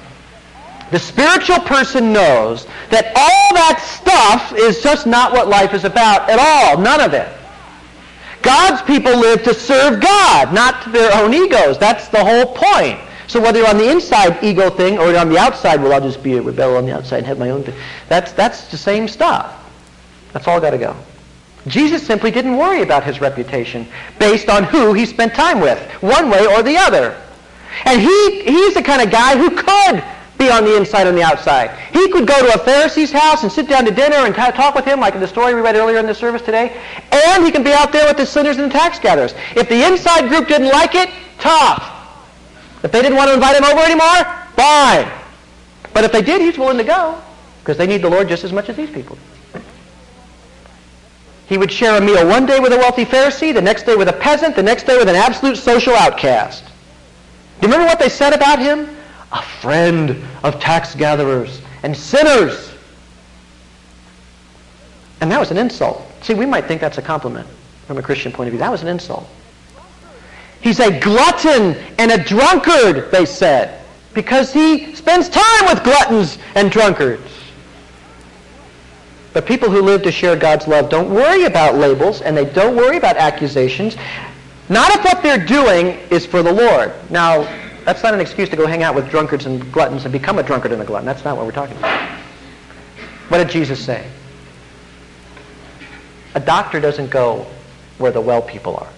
The 0.90 0.98
spiritual 0.98 1.60
person 1.60 2.12
knows 2.12 2.66
that 2.90 3.12
all 3.14 3.54
that 3.54 3.80
stuff 3.80 4.52
is 4.56 4.82
just 4.82 5.06
not 5.06 5.32
what 5.32 5.48
life 5.48 5.72
is 5.72 5.84
about 5.84 6.28
at 6.28 6.38
all. 6.38 6.82
None 6.82 7.00
of 7.00 7.14
it. 7.14 7.28
God's 8.42 8.82
people 8.82 9.16
live 9.16 9.42
to 9.44 9.54
serve 9.54 10.00
God, 10.00 10.52
not 10.52 10.90
their 10.92 11.12
own 11.22 11.32
egos. 11.32 11.78
That's 11.78 12.08
the 12.08 12.24
whole 12.24 12.54
point. 12.54 12.98
So 13.28 13.40
whether 13.40 13.60
you're 13.60 13.68
on 13.68 13.78
the 13.78 13.88
inside 13.88 14.42
ego 14.42 14.70
thing 14.70 14.98
or 14.98 15.16
on 15.16 15.28
the 15.28 15.38
outside, 15.38 15.80
well, 15.80 15.92
I'll 15.92 16.00
just 16.00 16.22
be 16.22 16.36
a 16.36 16.42
rebel 16.42 16.76
on 16.76 16.86
the 16.86 16.92
outside 16.92 17.18
and 17.18 17.26
have 17.26 17.38
my 17.38 17.50
own 17.50 17.62
thing. 17.62 17.76
That's, 18.08 18.32
that's 18.32 18.68
the 18.68 18.76
same 18.76 19.06
stuff. 19.06 19.56
That's 20.32 20.48
all 20.48 20.60
got 20.60 20.70
to 20.70 20.78
go. 20.78 20.96
Jesus 21.66 22.04
simply 22.04 22.30
didn't 22.30 22.56
worry 22.56 22.82
about 22.82 23.04
his 23.04 23.20
reputation 23.20 23.86
based 24.18 24.48
on 24.48 24.64
who 24.64 24.94
he 24.94 25.06
spent 25.06 25.34
time 25.34 25.60
with, 25.60 25.78
one 26.02 26.30
way 26.30 26.46
or 26.46 26.62
the 26.62 26.76
other. 26.76 27.16
And 27.84 28.00
he, 28.00 28.42
he's 28.42 28.74
the 28.74 28.82
kind 28.82 29.02
of 29.02 29.10
guy 29.10 29.36
who 29.36 29.50
could 29.50 30.02
be 30.38 30.50
on 30.50 30.64
the 30.64 30.76
inside 30.76 31.06
and 31.06 31.16
the 31.16 31.22
outside. 31.22 31.70
He 31.92 32.08
could 32.08 32.26
go 32.26 32.38
to 32.40 32.54
a 32.54 32.64
Pharisee's 32.64 33.12
house 33.12 33.42
and 33.42 33.52
sit 33.52 33.68
down 33.68 33.84
to 33.84 33.90
dinner 33.90 34.16
and 34.16 34.34
talk 34.34 34.74
with 34.74 34.86
him, 34.86 34.98
like 34.98 35.14
in 35.14 35.20
the 35.20 35.28
story 35.28 35.54
we 35.54 35.60
read 35.60 35.76
earlier 35.76 35.98
in 35.98 36.06
the 36.06 36.14
service 36.14 36.42
today, 36.42 36.74
and 37.12 37.44
he 37.44 37.52
can 37.52 37.62
be 37.62 37.72
out 37.72 37.92
there 37.92 38.06
with 38.06 38.16
the 38.16 38.26
sinners 38.26 38.56
and 38.56 38.70
the 38.70 38.74
tax 38.74 38.98
gatherers. 38.98 39.34
If 39.54 39.68
the 39.68 39.86
inside 39.86 40.28
group 40.28 40.48
didn't 40.48 40.68
like 40.68 40.94
it, 40.94 41.10
tough. 41.38 41.96
If 42.82 42.90
they 42.90 43.02
didn't 43.02 43.18
want 43.18 43.28
to 43.28 43.34
invite 43.34 43.56
him 43.56 43.64
over 43.64 43.80
anymore, 43.80 44.24
fine. 44.56 45.10
But 45.92 46.04
if 46.04 46.12
they 46.12 46.22
did, 46.22 46.40
he's 46.40 46.58
willing 46.58 46.78
to 46.78 46.84
go 46.84 47.20
because 47.60 47.76
they 47.76 47.86
need 47.86 48.00
the 48.00 48.08
Lord 48.08 48.28
just 48.28 48.42
as 48.42 48.52
much 48.52 48.70
as 48.70 48.76
these 48.76 48.90
people. 48.90 49.18
He 51.46 51.58
would 51.58 51.70
share 51.70 51.98
a 51.98 52.00
meal 52.00 52.26
one 52.26 52.46
day 52.46 52.60
with 52.60 52.72
a 52.72 52.76
wealthy 52.76 53.04
Pharisee, 53.04 53.52
the 53.52 53.60
next 53.60 53.82
day 53.82 53.96
with 53.96 54.08
a 54.08 54.12
peasant, 54.12 54.54
the 54.56 54.62
next 54.62 54.84
day 54.84 54.96
with 54.96 55.08
an 55.08 55.16
absolute 55.16 55.56
social 55.56 55.94
outcast. 55.94 56.69
Do 57.60 57.66
you 57.66 57.72
remember 57.72 57.86
what 57.86 57.98
they 57.98 58.08
said 58.08 58.32
about 58.32 58.58
him? 58.58 58.88
A 59.32 59.42
friend 59.42 60.24
of 60.42 60.58
tax 60.60 60.94
gatherers 60.94 61.60
and 61.82 61.94
sinners. 61.94 62.72
And 65.20 65.30
that 65.30 65.38
was 65.38 65.50
an 65.50 65.58
insult. 65.58 66.02
See, 66.22 66.32
we 66.32 66.46
might 66.46 66.64
think 66.64 66.80
that's 66.80 66.96
a 66.96 67.02
compliment 67.02 67.46
from 67.86 67.98
a 67.98 68.02
Christian 68.02 68.32
point 68.32 68.48
of 68.48 68.52
view. 68.52 68.58
That 68.58 68.70
was 68.70 68.82
an 68.82 68.88
insult. 68.88 69.28
He's 70.62 70.80
a 70.80 70.98
glutton 71.00 71.76
and 71.98 72.10
a 72.10 72.22
drunkard, 72.22 73.10
they 73.10 73.26
said, 73.26 73.82
because 74.14 74.52
he 74.52 74.94
spends 74.94 75.28
time 75.28 75.66
with 75.66 75.84
gluttons 75.84 76.38
and 76.54 76.70
drunkards. 76.70 77.22
But 79.32 79.46
people 79.46 79.70
who 79.70 79.82
live 79.82 80.02
to 80.02 80.12
share 80.12 80.34
God's 80.34 80.66
love 80.66 80.88
don't 80.88 81.10
worry 81.10 81.44
about 81.44 81.76
labels 81.76 82.20
and 82.22 82.36
they 82.36 82.46
don't 82.46 82.74
worry 82.74 82.96
about 82.96 83.16
accusations. 83.16 83.96
Not 84.70 84.92
if 84.92 85.04
what 85.04 85.20
they're 85.20 85.44
doing 85.44 85.98
is 86.10 86.24
for 86.24 86.44
the 86.44 86.52
Lord. 86.52 86.94
Now, 87.10 87.42
that's 87.84 88.04
not 88.04 88.14
an 88.14 88.20
excuse 88.20 88.48
to 88.50 88.56
go 88.56 88.68
hang 88.68 88.84
out 88.84 88.94
with 88.94 89.10
drunkards 89.10 89.44
and 89.44 89.70
gluttons 89.72 90.04
and 90.04 90.12
become 90.12 90.38
a 90.38 90.44
drunkard 90.44 90.70
and 90.70 90.80
a 90.80 90.84
glutton. 90.84 91.04
That's 91.04 91.24
not 91.24 91.36
what 91.36 91.44
we're 91.44 91.52
talking 91.52 91.76
about. 91.76 92.00
What 93.28 93.38
did 93.38 93.50
Jesus 93.50 93.84
say? 93.84 94.08
A 96.36 96.40
doctor 96.40 96.78
doesn't 96.80 97.10
go 97.10 97.46
where 97.98 98.12
the 98.12 98.20
well 98.20 98.42
people 98.42 98.76
are. 98.76 98.88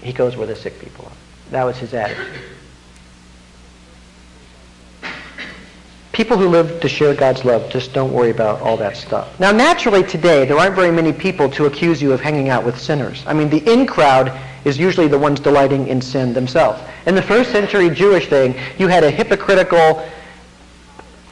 He 0.00 0.12
goes 0.12 0.36
where 0.36 0.46
the 0.46 0.54
sick 0.54 0.78
people 0.78 1.06
are. 1.06 1.16
That 1.50 1.64
was 1.64 1.76
his 1.76 1.92
attitude. 1.92 2.40
People 6.12 6.36
who 6.36 6.48
live 6.48 6.80
to 6.80 6.88
share 6.88 7.14
God's 7.14 7.44
love 7.44 7.68
just 7.70 7.92
don't 7.92 8.12
worry 8.12 8.30
about 8.30 8.60
all 8.60 8.76
that 8.76 8.96
stuff. 8.96 9.38
Now, 9.40 9.50
naturally 9.50 10.04
today, 10.04 10.44
there 10.44 10.56
aren't 10.56 10.76
very 10.76 10.90
many 10.92 11.12
people 11.12 11.48
to 11.50 11.66
accuse 11.66 12.00
you 12.00 12.12
of 12.12 12.20
hanging 12.20 12.48
out 12.48 12.64
with 12.64 12.78
sinners. 12.78 13.24
I 13.26 13.34
mean, 13.34 13.48
the 13.48 13.72
in 13.72 13.86
crowd 13.86 14.36
is 14.68 14.78
usually 14.78 15.08
the 15.08 15.18
ones 15.18 15.40
delighting 15.40 15.88
in 15.88 16.00
sin 16.00 16.32
themselves. 16.32 16.80
In 17.06 17.14
the 17.14 17.22
first 17.22 17.50
century 17.50 17.90
Jewish 17.90 18.28
thing, 18.28 18.54
you 18.78 18.86
had 18.86 19.02
a 19.02 19.10
hypocritical, 19.10 20.06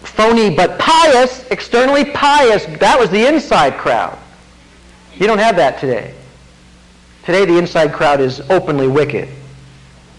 phony 0.00 0.54
but 0.54 0.78
pious, 0.78 1.46
externally 1.50 2.04
pious, 2.04 2.64
that 2.78 2.98
was 2.98 3.10
the 3.10 3.26
inside 3.26 3.74
crowd. 3.74 4.18
You 5.16 5.26
don't 5.26 5.38
have 5.38 5.56
that 5.56 5.78
today. 5.78 6.14
Today, 7.24 7.44
the 7.44 7.58
inside 7.58 7.92
crowd 7.92 8.20
is 8.20 8.40
openly 8.50 8.88
wicked. 8.88 9.28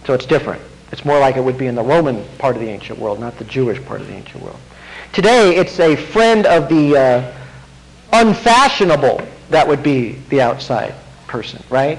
So 0.06 0.13
it's 0.13 0.25
different. 0.25 0.62
It's 0.91 1.03
more 1.03 1.19
like 1.19 1.38
it 1.38 1.43
would 1.43 1.58
be 1.58 1.67
in 1.67 1.75
the 1.75 1.84
Roman 1.84 2.23
part 2.38 2.56
of 2.56 2.62
the 2.62 2.69
ancient 2.69 2.99
world, 2.99 3.19
not 3.19 3.38
the 3.38 3.45
Jewish 3.45 3.84
part 3.84 4.01
of 4.01 4.08
the 4.08 4.13
ancient 4.13 4.43
world. 4.43 4.60
Today, 5.13 5.56
it's 5.56 5.80
a 5.80 5.95
friend 5.95 6.45
of 6.45 6.69
the 6.69 6.97
uh, 6.97 7.34
unfashionable 8.13 9.21
that 9.49 9.67
would 9.67 9.84
be 9.84 10.13
the 10.30 10.41
outside 10.41 10.93
person, 11.27 11.63
right? 11.69 11.97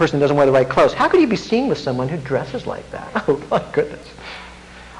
Person 0.00 0.18
doesn't 0.18 0.34
wear 0.34 0.46
the 0.46 0.52
right 0.52 0.66
clothes. 0.66 0.94
How 0.94 1.10
could 1.10 1.20
you 1.20 1.26
be 1.26 1.36
seen 1.36 1.68
with 1.68 1.76
someone 1.76 2.08
who 2.08 2.16
dresses 2.16 2.66
like 2.66 2.90
that? 2.90 3.06
Oh, 3.28 3.36
my 3.50 3.62
goodness. 3.70 4.08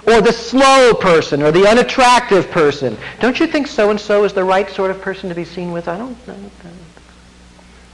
Or 0.06 0.20
the 0.20 0.30
slow 0.30 0.92
person 0.92 1.40
or 1.42 1.50
the 1.50 1.66
unattractive 1.66 2.50
person. 2.50 2.98
Don't 3.18 3.40
you 3.40 3.46
think 3.46 3.66
so-and-so 3.66 4.24
is 4.24 4.34
the 4.34 4.44
right 4.44 4.68
sort 4.68 4.90
of 4.90 5.00
person 5.00 5.30
to 5.30 5.34
be 5.34 5.46
seen 5.46 5.72
with? 5.72 5.88
I 5.88 5.96
don't, 5.96 6.18
I 6.24 6.32
don't, 6.32 6.52
I 6.60 6.64
don't 6.64 6.76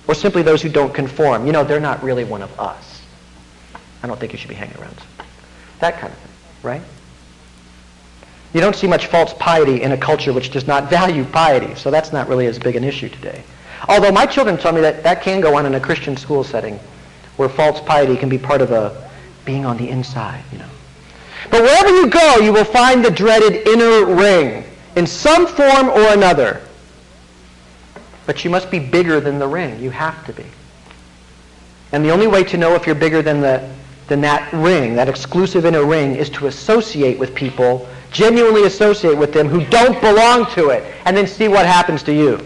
or 0.08 0.14
simply 0.14 0.42
those 0.42 0.60
who 0.60 0.68
don't 0.68 0.92
conform. 0.92 1.46
You 1.46 1.52
know, 1.52 1.62
they're 1.62 1.78
not 1.78 2.02
really 2.02 2.24
one 2.24 2.42
of 2.42 2.58
us. 2.58 3.02
I 4.02 4.08
don't 4.08 4.18
think 4.18 4.32
you 4.32 4.38
should 4.40 4.48
be 4.48 4.56
hanging 4.56 4.76
around. 4.78 4.96
That 5.78 6.00
kind 6.00 6.12
of 6.12 6.18
thing, 6.18 6.32
right? 6.64 6.82
You 8.52 8.60
don't 8.60 8.74
see 8.74 8.88
much 8.88 9.06
false 9.06 9.32
piety 9.34 9.80
in 9.80 9.92
a 9.92 9.96
culture 9.96 10.32
which 10.32 10.50
does 10.50 10.66
not 10.66 10.90
value 10.90 11.24
piety, 11.24 11.72
so 11.76 11.92
that's 11.92 12.12
not 12.12 12.26
really 12.28 12.46
as 12.46 12.58
big 12.58 12.74
an 12.74 12.82
issue 12.82 13.08
today. 13.08 13.44
Although 13.88 14.10
my 14.10 14.26
children 14.26 14.56
tell 14.56 14.72
me 14.72 14.80
that 14.80 15.04
that 15.04 15.22
can 15.22 15.40
go 15.40 15.56
on 15.56 15.66
in 15.66 15.76
a 15.76 15.80
Christian 15.80 16.16
school 16.16 16.42
setting 16.42 16.80
where 17.36 17.48
false 17.48 17.80
piety 17.80 18.16
can 18.16 18.28
be 18.28 18.38
part 18.38 18.60
of 18.60 18.70
a 18.70 19.10
being 19.44 19.64
on 19.64 19.76
the 19.76 19.88
inside, 19.88 20.42
you 20.52 20.58
know. 20.58 20.68
But 21.50 21.62
wherever 21.62 21.88
you 21.90 22.08
go, 22.08 22.36
you 22.38 22.52
will 22.52 22.64
find 22.64 23.04
the 23.04 23.10
dreaded 23.10 23.66
inner 23.68 24.04
ring 24.04 24.64
in 24.96 25.06
some 25.06 25.46
form 25.46 25.88
or 25.88 26.12
another. 26.12 26.60
But 28.26 28.44
you 28.44 28.50
must 28.50 28.70
be 28.70 28.78
bigger 28.80 29.20
than 29.20 29.38
the 29.38 29.46
ring. 29.46 29.80
You 29.80 29.90
have 29.90 30.26
to 30.26 30.32
be. 30.32 30.44
And 31.92 32.04
the 32.04 32.10
only 32.10 32.26
way 32.26 32.42
to 32.44 32.56
know 32.56 32.74
if 32.74 32.86
you're 32.86 32.96
bigger 32.96 33.22
than, 33.22 33.40
the, 33.40 33.72
than 34.08 34.20
that 34.22 34.52
ring, 34.52 34.96
that 34.96 35.08
exclusive 35.08 35.64
inner 35.64 35.84
ring, 35.84 36.16
is 36.16 36.28
to 36.30 36.48
associate 36.48 37.18
with 37.18 37.34
people, 37.34 37.88
genuinely 38.10 38.64
associate 38.64 39.16
with 39.16 39.32
them 39.32 39.46
who 39.46 39.64
don't 39.66 40.00
belong 40.00 40.50
to 40.52 40.70
it, 40.70 40.82
and 41.04 41.16
then 41.16 41.26
see 41.26 41.46
what 41.46 41.64
happens 41.64 42.02
to 42.02 42.12
you. 42.12 42.40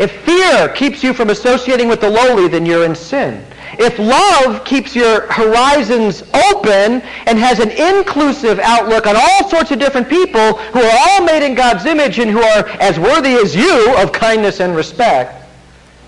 If 0.00 0.12
fear 0.22 0.70
keeps 0.70 1.04
you 1.04 1.12
from 1.12 1.28
associating 1.28 1.86
with 1.86 2.00
the 2.00 2.08
lowly, 2.08 2.48
then 2.48 2.64
you're 2.64 2.86
in 2.86 2.94
sin. 2.94 3.44
If 3.78 3.98
love 3.98 4.64
keeps 4.64 4.96
your 4.96 5.30
horizons 5.30 6.22
open 6.52 7.02
and 7.26 7.38
has 7.38 7.58
an 7.58 7.70
inclusive 7.70 8.58
outlook 8.60 9.06
on 9.06 9.14
all 9.14 9.50
sorts 9.50 9.72
of 9.72 9.78
different 9.78 10.08
people 10.08 10.54
who 10.54 10.80
are 10.80 10.98
all 11.06 11.24
made 11.26 11.44
in 11.44 11.54
God's 11.54 11.84
image 11.84 12.18
and 12.18 12.30
who 12.30 12.40
are 12.40 12.66
as 12.80 12.98
worthy 12.98 13.34
as 13.34 13.54
you 13.54 13.94
of 13.98 14.10
kindness 14.10 14.60
and 14.60 14.74
respect, 14.74 15.46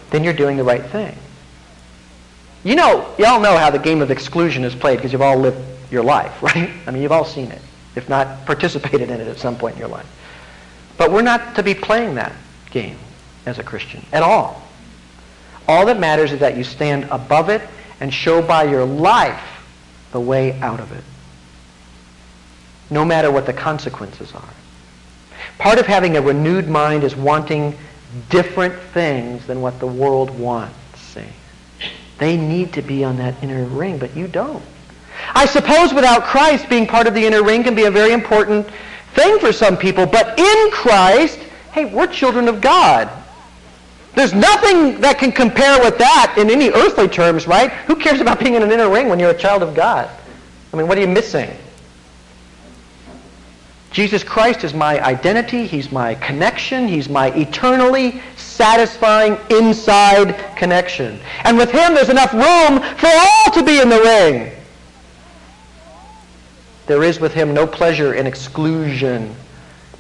then 0.09 0.25
you're 0.25 0.33
doing 0.33 0.57
the 0.57 0.65
right 0.65 0.85
thing. 0.87 1.15
You 2.65 2.77
know, 2.77 3.15
y'all 3.19 3.43
know 3.43 3.59
how 3.59 3.69
the 3.69 3.79
game 3.79 4.01
of 4.01 4.11
exclusion 4.11 4.65
is 4.65 4.75
played 4.75 4.97
because 4.97 5.13
you've 5.13 5.21
all 5.21 5.37
lived 5.37 5.59
your 5.93 6.03
life, 6.03 6.43
right? 6.43 6.71
I 6.87 6.91
mean, 6.93 7.03
you've 7.03 7.13
all 7.13 7.27
seen 7.27 7.53
it, 7.53 7.61
if 7.95 8.09
not 8.09 8.47
participated 8.47 9.11
in 9.11 9.21
it 9.21 9.29
at 9.29 9.37
some 9.37 9.55
point 9.55 9.75
in 9.75 9.81
your 9.81 9.91
life. 9.91 10.07
But 10.97 11.13
we're 11.13 11.21
not 11.21 11.57
to 11.57 11.63
be 11.63 11.75
playing 11.75 12.15
that 12.15 12.33
game 12.71 12.97
as 13.47 13.59
a 13.59 13.63
Christian 13.63 14.05
at 14.13 14.23
all. 14.23 14.63
All 15.69 15.87
that 15.87 15.99
matters 15.99 16.33
is 16.33 16.41
that 16.41 16.57
you 16.57 16.65
stand 16.65 17.05
above 17.11 17.49
it 17.49 17.63
and 18.01 18.13
show 18.13 18.43
by 18.43 18.65
your 18.65 18.85
life 18.85 19.65
the 20.13 20.21
way 20.21 20.59
out 20.61 20.81
of 20.81 20.93
it, 20.93 21.05
no 22.91 23.05
matter 23.05 23.31
what 23.31 23.47
the 23.47 23.53
consequences 23.53 24.33
are. 24.33 24.49
Part 25.59 25.79
of 25.79 25.87
having 25.87 26.17
a 26.17 26.21
renewed 26.21 26.69
mind 26.69 27.05
is 27.05 27.17
wanting 27.17 27.77
different 28.29 28.75
things 28.93 29.47
than 29.47 29.61
what 29.61 29.79
the 29.79 29.87
world 29.87 30.31
wants. 30.31 30.77
See? 31.01 31.25
They 32.19 32.37
need 32.37 32.73
to 32.75 32.83
be 32.83 33.05
on 33.05 33.17
that 33.19 33.43
inner 33.43 33.65
ring, 33.65 33.99
but 33.99 34.17
you 34.17 34.27
don't. 34.27 34.63
I 35.35 35.47
suppose 35.47 35.95
without 35.95 36.25
Christ, 36.25 36.69
being 36.69 36.87
part 36.87 37.07
of 37.07 37.15
the 37.15 37.25
inner 37.25 37.43
ring 37.43 37.63
can 37.63 37.75
be 37.75 37.85
a 37.85 37.91
very 37.91 38.13
important 38.13 38.69
thing 39.15 39.39
for 39.39 39.53
some 39.53 39.77
people, 39.77 40.07
but 40.07 40.39
in 40.39 40.71
Christ, 40.71 41.39
hey, 41.73 41.85
we're 41.85 42.07
children 42.07 42.49
of 42.49 42.61
God. 42.61 43.11
There's 44.15 44.35
nothing 44.35 45.01
that 45.01 45.19
can 45.19 45.33
compare 45.33 45.81
with 45.81 45.99
that 45.99 46.35
in 46.37 46.51
any 46.51 46.71
earthly 46.71 47.09
terms, 47.09 47.47
right? 47.47 47.71
Who 47.87 47.97
cares 47.97 48.21
about 48.21 48.39
being 48.41 48.55
in 48.55 48.63
an 48.63 48.71
inner 48.71 48.91
ring 48.91 49.09
when 49.09 49.19
you're 49.19 49.31
a 49.31 49.39
child 49.39 49.63
of 49.63 49.75
God? 49.75 50.11
I 50.73 50.77
mean, 50.77 50.87
what 50.87 50.99
are 50.99 51.01
you 51.01 51.09
missing? 51.09 51.51
Jesus 53.91 54.25
Christ 54.25 54.65
is 54.65 54.73
my 54.73 55.03
identity. 55.03 55.67
He's 55.67 55.93
my 55.93 56.15
connection. 56.15 56.89
He's 56.89 57.09
my 57.09 57.31
eternally 57.33 58.23
satisfying 58.37 59.39
inside 59.51 60.57
connection. 60.57 61.21
And 61.45 61.59
with 61.59 61.71
him, 61.71 61.95
there's 61.95 62.09
enough 62.09 62.33
room 62.33 62.81
for 62.97 63.09
all 63.09 63.53
to 63.53 63.63
be 63.63 63.81
in 63.81 63.91
the 63.91 64.01
ring. 64.01 64.53
There 66.87 67.03
is 67.03 67.21
with 67.21 67.33
him 67.33 67.55
no 67.55 67.67
pleasure 67.67 68.15
in 68.15 68.27
exclusion 68.27 69.35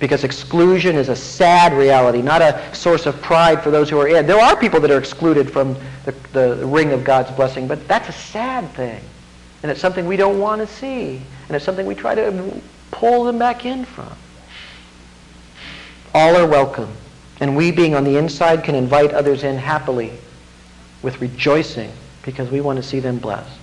because 0.02 0.24
exclusion 0.24 0.96
is 0.96 1.08
a 1.08 1.14
sad 1.14 1.72
reality, 1.72 2.20
not 2.20 2.42
a 2.42 2.74
source 2.74 3.06
of 3.06 3.22
pride 3.22 3.62
for 3.62 3.70
those 3.70 3.88
who 3.88 4.00
are 4.00 4.08
in. 4.08 4.26
There 4.26 4.40
are 4.40 4.56
people 4.56 4.80
that 4.80 4.90
are 4.90 4.98
excluded 4.98 5.48
from 5.48 5.76
the, 6.04 6.12
the 6.32 6.66
ring 6.66 6.90
of 6.90 7.04
God's 7.04 7.30
blessing, 7.36 7.68
but 7.68 7.86
that's 7.86 8.08
a 8.08 8.12
sad 8.12 8.68
thing. 8.70 9.00
And 9.62 9.70
it's 9.70 9.80
something 9.80 10.04
we 10.04 10.16
don't 10.16 10.40
want 10.40 10.60
to 10.60 10.66
see. 10.66 11.22
And 11.46 11.54
it's 11.54 11.64
something 11.64 11.86
we 11.86 11.94
try 11.94 12.16
to 12.16 12.60
pull 12.90 13.22
them 13.22 13.38
back 13.38 13.64
in 13.64 13.84
from. 13.84 14.12
All 16.14 16.34
are 16.34 16.48
welcome 16.48 16.92
And 17.38 17.56
we, 17.56 17.70
being 17.70 17.94
on 17.94 18.02
the 18.02 18.16
inside, 18.16 18.64
can 18.64 18.74
invite 18.74 19.12
others 19.12 19.44
in 19.44 19.56
happily 19.56 20.14
with 21.02 21.20
rejoicing 21.20 21.92
because 22.24 22.50
we 22.50 22.60
want 22.60 22.76
to 22.76 22.82
see 22.82 22.98
them 22.98 23.18
blessed. 23.18 23.56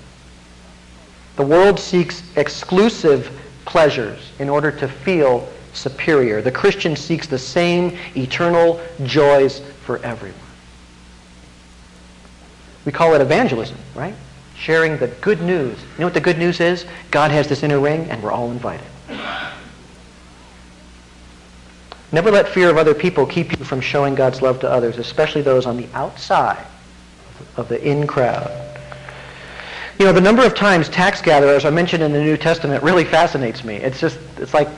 The 1.35 1.43
world 1.43 1.81
seeks 1.81 2.23
exclusive 2.37 3.29
pleasures 3.65 4.31
in 4.39 4.47
order 4.47 4.71
to 4.71 4.87
feel 4.87 5.45
superior. 5.73 6.41
The 6.41 6.51
Christian 6.51 6.95
seeks 6.95 7.27
the 7.27 7.39
same 7.39 7.97
eternal 8.15 8.81
joys 9.03 9.59
for 9.85 9.97
everyone. 9.99 10.39
We 12.85 12.91
call 12.91 13.13
it 13.13 13.21
evangelism, 13.21 13.77
right? 13.95 14.15
Sharing 14.55 14.97
the 14.97 15.07
good 15.07 15.41
news. 15.41 15.79
You 15.79 15.99
know 15.99 16.05
what 16.05 16.13
the 16.13 16.21
good 16.21 16.37
news 16.37 16.59
is? 16.59 16.85
God 17.11 17.31
has 17.31 17.47
this 17.47 17.63
inner 17.63 17.79
ring 17.79 18.09
and 18.09 18.21
we're 18.23 18.31
all 18.31 18.51
invited. 18.51 18.87
Never 22.11 22.31
let 22.31 22.49
fear 22.49 22.69
of 22.69 22.77
other 22.77 22.95
people 22.95 23.25
keep 23.25 23.57
you 23.57 23.63
from 23.63 23.81
showing 23.81 24.15
God's 24.15 24.41
love 24.41 24.59
to 24.61 24.69
others, 24.69 24.97
especially 24.97 25.43
those 25.43 25.65
on 25.65 25.77
the 25.77 25.87
outside 25.93 26.65
of 27.55 27.69
the 27.69 27.81
in 27.87 28.07
crowd. 28.07 28.49
You 29.99 30.05
know, 30.05 30.13
the 30.13 30.21
number 30.21 30.45
of 30.45 30.55
times 30.55 30.89
tax 30.89 31.21
gatherers 31.21 31.65
are 31.65 31.71
mentioned 31.71 32.01
in 32.01 32.13
the 32.13 32.21
New 32.21 32.37
Testament 32.37 32.81
really 32.83 33.03
fascinates 33.03 33.63
me. 33.63 33.75
It's 33.75 33.99
just, 33.99 34.17
it's 34.37 34.53
like, 34.53 34.69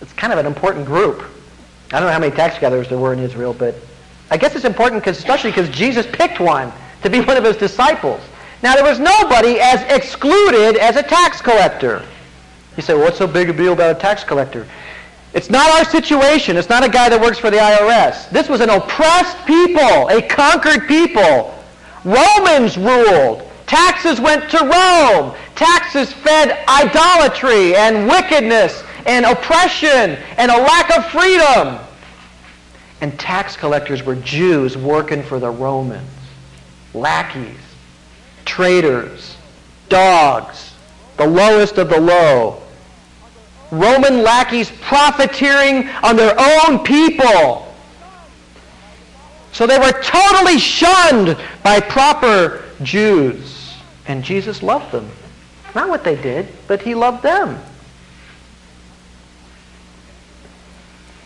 it's 0.00 0.12
kind 0.12 0.32
of 0.32 0.38
an 0.38 0.46
important 0.46 0.86
group. 0.86 1.24
I 1.92 1.98
don't 1.98 2.08
know 2.08 2.12
how 2.12 2.18
many 2.18 2.34
tax 2.34 2.58
gatherers 2.58 2.88
there 2.88 2.98
were 2.98 3.12
in 3.12 3.18
Israel, 3.18 3.54
but 3.54 3.74
I 4.30 4.36
guess 4.36 4.54
it's 4.54 4.64
important 4.64 5.02
because, 5.02 5.18
especially 5.18 5.50
because 5.50 5.68
Jesus 5.70 6.06
picked 6.06 6.40
one 6.40 6.72
to 7.02 7.10
be 7.10 7.20
one 7.24 7.36
of 7.36 7.44
his 7.44 7.56
disciples. 7.56 8.20
Now, 8.62 8.74
there 8.74 8.84
was 8.84 8.98
nobody 8.98 9.60
as 9.60 9.82
excluded 9.82 10.76
as 10.76 10.96
a 10.96 11.02
tax 11.02 11.40
collector. 11.40 12.04
You 12.76 12.82
say, 12.82 12.94
well, 12.94 13.04
what's 13.04 13.18
so 13.18 13.26
big 13.26 13.48
a 13.48 13.52
deal 13.52 13.72
about 13.72 13.96
a 13.96 13.98
tax 13.98 14.24
collector? 14.24 14.66
It's 15.32 15.50
not 15.50 15.70
our 15.70 15.84
situation. 15.84 16.56
It's 16.56 16.68
not 16.68 16.84
a 16.84 16.88
guy 16.88 17.08
that 17.08 17.20
works 17.20 17.38
for 17.38 17.50
the 17.50 17.58
IRS. 17.58 18.30
This 18.30 18.48
was 18.48 18.60
an 18.60 18.70
oppressed 18.70 19.46
people, 19.46 20.08
a 20.08 20.22
conquered 20.22 20.88
people. 20.88 21.54
Romans 22.04 22.76
ruled. 22.76 23.48
Taxes 23.66 24.20
went 24.20 24.50
to 24.50 24.58
Rome. 24.58 25.34
Taxes 25.54 26.12
fed 26.12 26.64
idolatry 26.68 27.76
and 27.76 28.08
wickedness 28.08 28.82
and 29.08 29.24
oppression 29.24 30.16
and 30.36 30.50
a 30.50 30.56
lack 30.56 30.96
of 30.96 31.06
freedom. 31.06 31.78
And 33.00 33.18
tax 33.18 33.56
collectors 33.56 34.02
were 34.02 34.16
Jews 34.16 34.76
working 34.76 35.22
for 35.22 35.40
the 35.40 35.50
Romans. 35.50 36.08
Lackeys, 36.94 37.58
traitors, 38.44 39.36
dogs, 39.88 40.74
the 41.16 41.26
lowest 41.26 41.78
of 41.78 41.88
the 41.88 42.00
low. 42.00 42.62
Roman 43.70 44.22
lackeys 44.22 44.70
profiteering 44.82 45.88
on 46.02 46.16
their 46.16 46.34
own 46.38 46.80
people. 46.80 47.74
So 49.52 49.66
they 49.66 49.78
were 49.78 50.02
totally 50.02 50.58
shunned 50.58 51.36
by 51.62 51.80
proper 51.80 52.62
Jews. 52.82 53.74
And 54.06 54.22
Jesus 54.22 54.62
loved 54.62 54.92
them. 54.92 55.10
Not 55.74 55.88
what 55.88 56.04
they 56.04 56.16
did, 56.16 56.48
but 56.66 56.82
he 56.82 56.94
loved 56.94 57.22
them. 57.22 57.58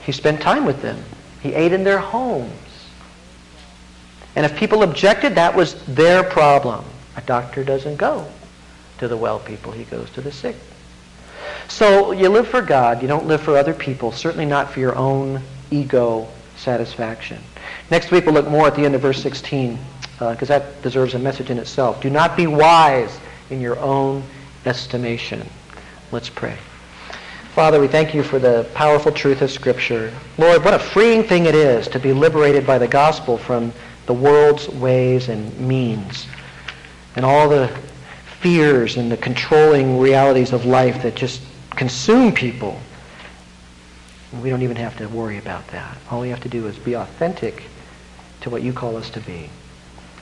He 0.05 0.13
spent 0.13 0.41
time 0.41 0.65
with 0.65 0.83
them. 0.83 1.03
He 1.41 1.55
ate 1.55 1.73
in 1.73 1.85
their 1.85 1.99
homes. 1.99 2.53
And 4.35 4.47
if 4.47 4.57
people 4.57 4.83
objected, 4.83 5.35
that 5.35 5.55
was 5.55 5.75
their 5.87 6.23
problem. 6.23 6.85
A 7.17 7.21
doctor 7.21 7.63
doesn't 7.65 7.97
go 7.97 8.27
to 8.99 9.09
the 9.09 9.17
well 9.17 9.39
people. 9.39 9.73
He 9.73 9.85
goes 9.85 10.11
to 10.11 10.21
the 10.21 10.33
sick. 10.33 10.57
So 11.69 12.13
you 12.13 12.29
live 12.29 12.49
for 12.49 12.63
God. 12.63 13.03
You 13.03 13.09
don't 13.09 13.27
live 13.27 13.43
for 13.43 13.57
other 13.57 13.75
people, 13.75 14.13
certainly 14.13 14.47
not 14.47 14.71
for 14.71 14.81
your 14.81 14.97
own 14.97 15.43
ego 15.71 16.29
satisfaction. 16.57 17.39
Next 17.91 18.11
week 18.11 18.25
we'll 18.25 18.35
look 18.35 18.49
more 18.49 18.67
at 18.67 18.75
the 18.75 18.85
end 18.85 18.95
of 18.95 19.03
verse 19.03 19.23
16 19.23 19.79
because 20.13 20.51
uh, 20.51 20.59
that 20.59 20.83
deserves 20.83 21.15
a 21.15 21.19
message 21.19 21.51
in 21.51 21.59
itself. 21.59 22.01
Do 22.01 22.11
not 22.11 22.37
be 22.37 22.47
wise 22.47 23.19
in 23.51 23.61
your 23.61 23.79
own 23.79 24.23
estimation. 24.65 25.47
Let's 26.13 26.29
pray. 26.29 26.57
Father, 27.55 27.79
we 27.79 27.87
thank 27.87 28.15
you 28.15 28.23
for 28.23 28.39
the 28.39 28.67
powerful 28.73 29.13
truth 29.13 29.43
of 29.43 29.51
Scripture. 29.51 30.11
Lord, 30.39 30.65
what 30.65 30.73
a 30.73 30.79
freeing 30.79 31.23
thing 31.23 31.45
it 31.45 31.55
is 31.55 31.87
to 31.89 31.99
be 31.99 32.15
liberated 32.15 32.67
by 32.67 32.79
the 32.79 32.89
gospel 32.89 33.37
from 33.37 33.75
the 34.07 34.15
world's 34.15 34.71
ways 34.71 35.29
and 35.29 35.59
means 35.61 36.27
and 37.15 37.27
all 37.27 37.51
the 37.51 37.69
fears 38.41 38.97
and 38.97 39.13
the 39.13 39.19
controlling 39.19 40.01
realities 40.01 40.55
of 40.55 40.65
life 40.65 41.03
that 41.03 41.15
just 41.15 41.43
consume 41.73 42.33
people. 42.33 42.81
We 44.41 44.49
don't 44.49 44.63
even 44.63 44.77
have 44.77 44.97
to 44.97 45.07
worry 45.09 45.37
about 45.37 45.69
that. 45.69 45.99
All 46.11 46.23
we 46.23 46.31
have 46.31 46.41
to 46.41 46.49
do 46.49 46.67
is 46.69 46.79
be 46.79 46.95
authentic 46.95 47.65
to 48.41 48.49
what 48.49 48.63
you 48.63 48.73
call 48.73 48.97
us 48.97 49.11
to 49.11 49.21
be. 49.21 49.51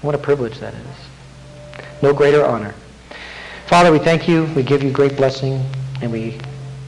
What 0.02 0.16
a 0.16 0.18
privilege 0.18 0.58
that 0.58 0.74
is. 0.74 1.84
No 2.02 2.12
greater 2.12 2.44
honor. 2.44 2.74
Father, 3.68 3.92
we 3.92 4.00
thank 4.00 4.26
you. 4.26 4.46
We 4.56 4.64
give 4.64 4.82
you 4.82 4.90
great 4.90 5.16
blessing. 5.16 5.64
And 6.02 6.10
we 6.10 6.40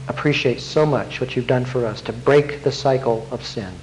appreciate 0.07 0.59
so 0.59 0.85
much 0.85 1.19
what 1.21 1.35
you've 1.35 1.47
done 1.47 1.65
for 1.65 1.85
us 1.85 2.01
to 2.01 2.13
break 2.13 2.63
the 2.63 2.71
cycle 2.71 3.27
of 3.31 3.45
sin 3.45 3.73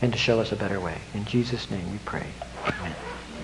and 0.00 0.12
to 0.12 0.18
show 0.18 0.40
us 0.40 0.52
a 0.52 0.56
better 0.56 0.80
way. 0.80 0.98
In 1.14 1.24
Jesus' 1.24 1.70
name 1.70 1.90
we 1.90 1.98
pray. 1.98 2.26
Amen. 2.80 2.97